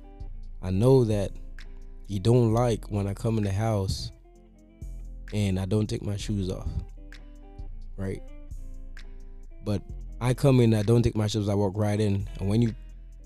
[0.61, 1.31] I know that
[2.05, 4.11] you don't like when I come in the house
[5.33, 6.69] and I don't take my shoes off.
[7.97, 8.21] Right?
[9.65, 9.81] But
[10.21, 12.29] I come in, I don't take my shoes, I walk right in.
[12.39, 12.75] And when you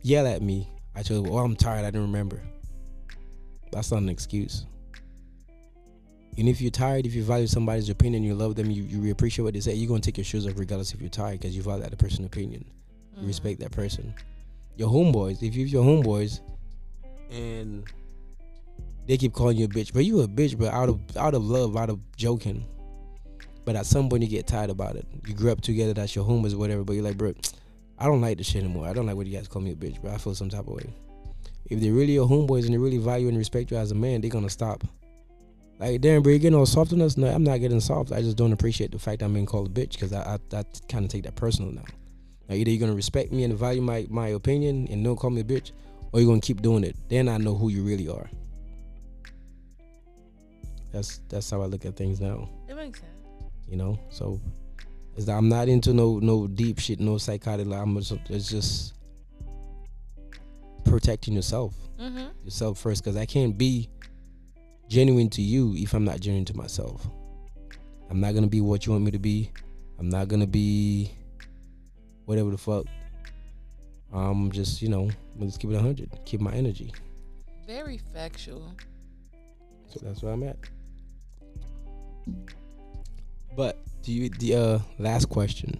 [0.02, 2.42] yell at me, I tell you, oh, I'm tired, I didn't remember.
[3.72, 4.66] That's not an excuse.
[6.38, 9.44] And if you're tired, if you value somebody's opinion, you love them, you, you appreciate
[9.44, 11.56] what they say, you're going to take your shoes off regardless if you're tired because
[11.56, 12.66] you value that person's opinion.
[13.18, 13.28] You Mm.
[13.28, 14.14] respect that person.
[14.78, 16.42] Your homeboys, if you're your homeboys
[17.32, 17.86] and
[19.08, 21.44] they keep calling you a bitch, but you a bitch, but out of out of
[21.44, 22.66] love, out of joking.
[23.66, 25.06] But at some point you get tired about it.
[25.28, 27.34] You grew up together, that's your homies or whatever, but you're like, bro,
[28.00, 28.88] I don't like this shit anymore.
[28.88, 30.68] I don't like when you guys call me a bitch, but I feel some type
[30.68, 30.94] of way.
[31.70, 34.22] If they're really your homeboys and they really value and respect you as a man,
[34.22, 34.84] they're gonna stop.
[35.80, 37.18] Like, damn, bro, you getting all soft on us?
[37.18, 38.12] No, I'm not getting soft.
[38.12, 40.64] I just don't appreciate the fact I'm being called a bitch because I, I, I
[40.88, 41.84] kind of take that personal now.
[42.48, 45.42] Now, either you're gonna respect me and value my, my opinion and don't call me
[45.42, 45.72] a bitch,
[46.12, 46.96] or you're gonna keep doing it.
[47.10, 48.30] Then I know who you really are.
[50.94, 52.48] That's that's how I look at things now.
[52.70, 53.15] It makes sense.
[53.68, 54.40] You know, so
[55.16, 57.68] it's that I'm not into no no deep shit, no psychotic.
[57.68, 58.94] I'm just, it's just
[60.84, 62.28] protecting yourself, Mm-hmm.
[62.44, 63.90] yourself first, because I can't be
[64.88, 67.08] genuine to you if I'm not genuine to myself.
[68.10, 69.52] I'm not gonna be what you want me to be.
[69.98, 71.12] I'm not gonna be
[72.26, 72.86] whatever the fuck.
[74.14, 75.10] I'm just you know,
[75.40, 76.12] let's keep it hundred.
[76.26, 76.94] Keep my energy.
[77.66, 78.76] Very factual.
[79.88, 80.58] So that's where I'm at.
[83.56, 85.80] But do you the uh last question?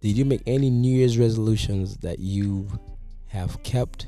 [0.00, 2.68] Did you make any New Year's resolutions that you
[3.28, 4.06] have kept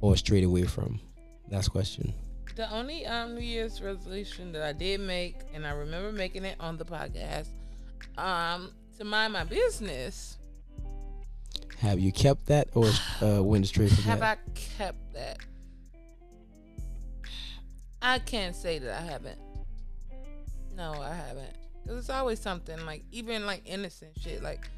[0.00, 1.00] or strayed away from?
[1.50, 2.12] Last question.
[2.54, 6.56] The only um, New Year's resolution that I did make, and I remember making it
[6.60, 7.48] on the podcast,
[8.18, 10.36] um, to mind my business.
[11.78, 12.90] Have you kept that or
[13.22, 14.38] uh, went straight from Have that?
[14.46, 15.38] I kept that?
[18.02, 19.38] I can't say that I haven't.
[20.76, 21.54] No, I haven't.
[21.86, 24.42] Cause it's always something like even like innocent shit.
[24.42, 24.68] Like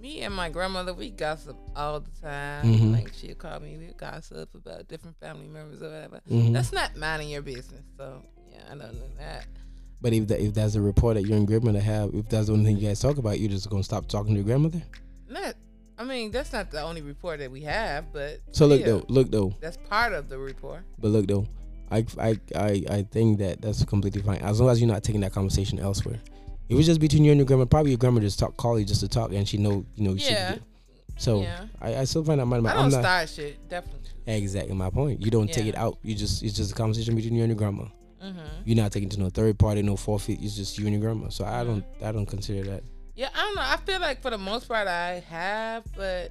[0.00, 2.64] me and my grandmother, we gossip all the time.
[2.66, 2.92] Mhm.
[2.92, 6.20] Like she'll call me, we gossip about different family members or whatever.
[6.30, 6.52] Mhm.
[6.52, 7.84] That's not minding your business.
[7.96, 9.46] So yeah, I don't know that.
[10.00, 12.52] But if that, if that's a report that you and grandmother have, if that's the
[12.54, 14.82] only thing you guys talk about, you're just gonna stop talking to your grandmother.
[15.28, 15.54] Not.
[15.98, 19.04] I mean, that's not the only report that we have, but So look yeah, though,
[19.08, 20.82] look though, that's part of the report.
[20.98, 21.46] but look though,
[21.90, 25.20] I I I I think that that's completely fine as long as you're not taking
[25.22, 26.18] that conversation elsewhere.
[26.68, 28.84] It was just between you and your grandma, probably your grandma just talk call you
[28.84, 30.16] just to talk, and she know you know.
[30.16, 30.56] she- Yeah.
[31.16, 33.68] so yeah, I, I still find that my, I I'm don't not start shit.
[33.68, 34.10] Definitely.
[34.26, 35.20] exactly my point.
[35.22, 35.98] You don't take it out.
[36.02, 37.84] You just it's just a conversation between you and your grandma.
[38.22, 38.40] Mm-hmm.
[38.64, 40.40] You're not taking to no third party, no forfeit.
[40.42, 41.28] It's just you and your grandma.
[41.28, 42.04] So I don't Mm-hmm.
[42.04, 42.82] I don't consider that.
[43.14, 43.62] Yeah, I don't know.
[43.62, 46.30] I feel like for the most part I have, but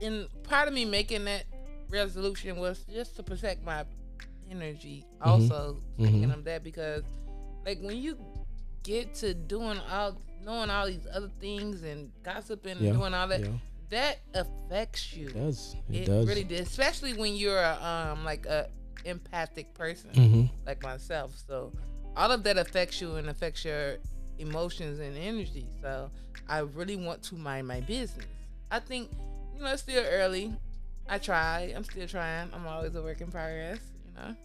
[0.00, 1.44] in part of me making that
[1.88, 3.84] resolution was just to protect my
[4.50, 5.04] energy.
[5.20, 6.34] Also, speaking Mhm.
[6.34, 7.04] of that, because
[7.64, 8.18] like when you
[8.82, 13.28] get to doing all, knowing all these other things and gossiping Yeah, and doing all
[13.28, 13.52] that, Yeah,
[13.90, 15.28] that affects you.
[15.28, 15.76] it does.
[15.90, 16.26] It, It does.
[16.26, 18.68] really did, especially when you're a, um like a
[19.04, 21.34] empathic person hmm like myself.
[21.46, 21.72] So
[22.16, 23.96] all of that affects you and affects your
[24.38, 25.66] emotions and energy.
[25.82, 26.10] So
[26.48, 28.26] I really want to mind my business.
[28.70, 29.10] I think
[29.54, 30.52] you know it's still early.
[31.08, 31.72] I try.
[31.74, 32.50] I'm still trying.
[32.54, 33.80] I'm always a work in progress.
[34.16, 34.36] You know,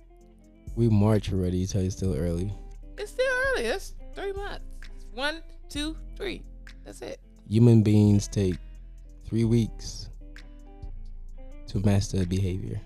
[0.75, 1.57] We March already.
[1.57, 2.51] You tell you still early.
[2.97, 3.25] it's still
[3.55, 3.65] early.
[3.65, 4.65] It's three months.
[5.13, 6.43] One, two, three.
[6.83, 7.19] That's it.
[7.47, 8.57] Human beings take
[9.25, 10.09] three weeks
[11.67, 12.79] to master a behavior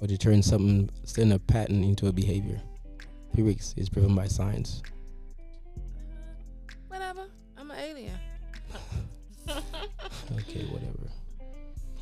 [0.00, 2.60] or to turn something, send a pattern into a behavior.
[3.34, 4.82] Three weeks is proven by science.
[6.88, 7.26] Whatever.
[7.56, 8.18] I'm an alien.
[10.32, 11.10] Okay, whatever.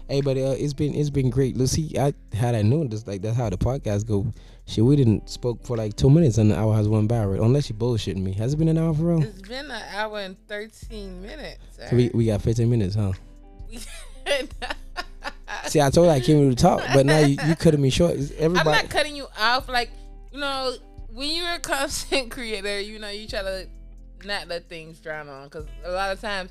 [0.09, 1.59] Hey, but uh, it's been it's been great.
[1.69, 1.97] See.
[1.99, 4.27] I had I known this like that's how the podcast go.
[4.67, 7.25] Shit, we didn't spoke for like two minutes and the hour has went by.
[7.25, 7.41] Right?
[7.41, 8.33] Unless you bullshitting me.
[8.33, 9.23] Has it been an hour for real?
[9.23, 11.59] it's been an hour and thirteen minutes.
[11.79, 13.13] So we, we got 15 minutes, huh?
[15.67, 17.91] See, I told you I came here to talk, but now you, you cutting me
[17.91, 18.13] short.
[18.13, 19.69] Is I'm Everybody, not cutting you off.
[19.69, 19.91] Like,
[20.33, 20.75] you know,
[21.13, 23.69] when you're a content creator, you know, you try to
[24.25, 25.45] not let things drown on.
[25.45, 26.51] Because a lot of times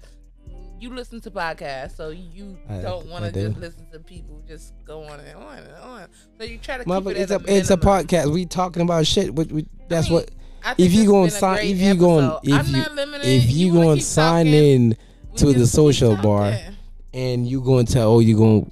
[0.79, 3.49] you listen to podcasts, so you I- don't want to do.
[3.49, 6.07] just listen to people just go on and on and on.
[6.37, 8.31] So you try to keep it it's a a it's a podcast.
[8.33, 9.35] We talking about shit.
[9.35, 10.31] We, we, that's mean, what
[10.77, 12.83] if you going sign, if you going, if you,
[13.23, 14.97] if you wanna going sign talking, in
[15.35, 16.57] to the social bar,
[17.13, 18.71] and you going to tell, oh you going,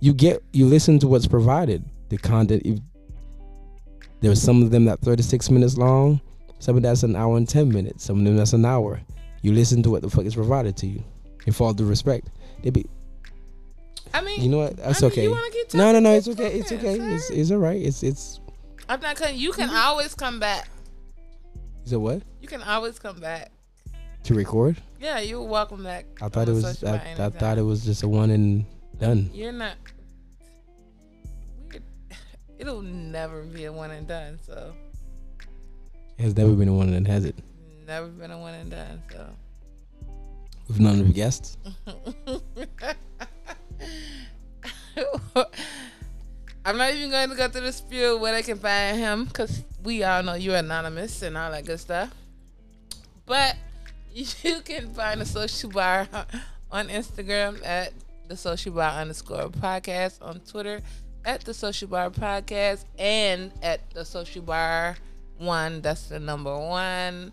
[0.00, 1.84] you get you listen to what's provided.
[2.08, 2.62] The content.
[2.64, 2.80] If
[4.20, 6.20] there's some of them that 36 minutes long,
[6.58, 9.00] some of that's an hour and 10 minutes, some of them that's an hour.
[9.42, 11.04] You listen to what the fuck is provided to you.
[11.46, 12.28] With all due respect,
[12.62, 12.86] they be
[14.12, 14.76] I mean, you know what?
[14.76, 15.76] That's I mean, okay.
[15.76, 16.12] No, no, no.
[16.14, 16.52] It's okay.
[16.58, 16.94] It's okay.
[17.14, 17.82] It's it's alright.
[17.82, 18.40] It's it's.
[18.88, 19.36] I'm not cutting.
[19.38, 19.76] You can Mm-hmm.
[19.76, 20.68] always come back.
[21.84, 22.22] Is said what?
[22.40, 23.50] You can always come back.
[24.24, 24.80] To record?
[25.00, 26.06] Yeah, you're welcome back.
[26.22, 26.82] I thought it was.
[26.84, 28.64] I, I thought it was just a one and
[28.98, 29.30] done.
[29.34, 29.74] You're not.
[32.58, 34.38] It'll never be a one and done.
[34.46, 34.72] So
[36.18, 37.34] It has never been a one and has it?
[37.86, 39.02] never been a one and done.
[39.12, 39.26] So.
[40.68, 41.58] With none of the guests.
[46.64, 49.62] I'm not even going to go through the spiel where they can find him because
[49.82, 52.10] we all know you're anonymous and all that good stuff.
[53.26, 53.56] But
[54.14, 56.08] you can find the social bar
[56.70, 57.92] on Instagram at
[58.28, 60.80] the social bar underscore podcast, on Twitter
[61.24, 64.96] at the social bar podcast, and at the social bar
[65.38, 65.80] one.
[65.80, 67.32] That's the number one.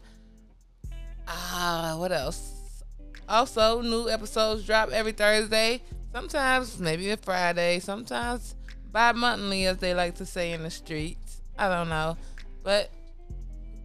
[1.27, 2.60] Ah, what else?
[3.31, 5.81] Also, new episodes drop every Thursday.
[6.11, 7.79] Sometimes maybe a Friday.
[7.79, 8.55] Sometimes
[8.91, 11.41] bi-monthly, as they like to say in the streets.
[11.57, 12.17] I don't know,
[12.61, 12.89] but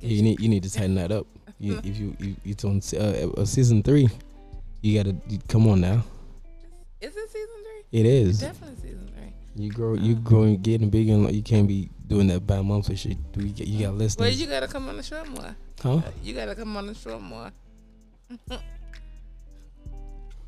[0.00, 1.28] You need you need to tighten that up.
[1.60, 4.08] You, if you, you it's on uh, uh, season three,
[4.82, 6.02] you gotta you, come on now.
[7.00, 8.00] is it season three?
[8.00, 8.40] It is.
[8.40, 9.64] Definitely season three.
[9.64, 12.96] You grow you growing getting bigger and like, you can't be doing that by monthly
[12.96, 13.16] shit.
[13.32, 15.54] Do you, you got Well, you gotta come on the show more.
[15.80, 16.00] huh?
[16.24, 17.52] You gotta come on the show more.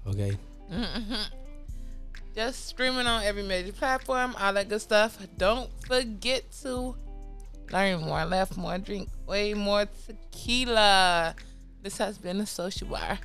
[0.09, 0.39] Okay.
[0.72, 1.14] Mm-hmm.
[2.35, 5.18] Just streaming on every major platform, all that good stuff.
[5.36, 6.94] Don't forget to
[7.70, 11.35] learn more, laugh more, drink way more tequila.
[11.82, 13.18] This has been a social bar.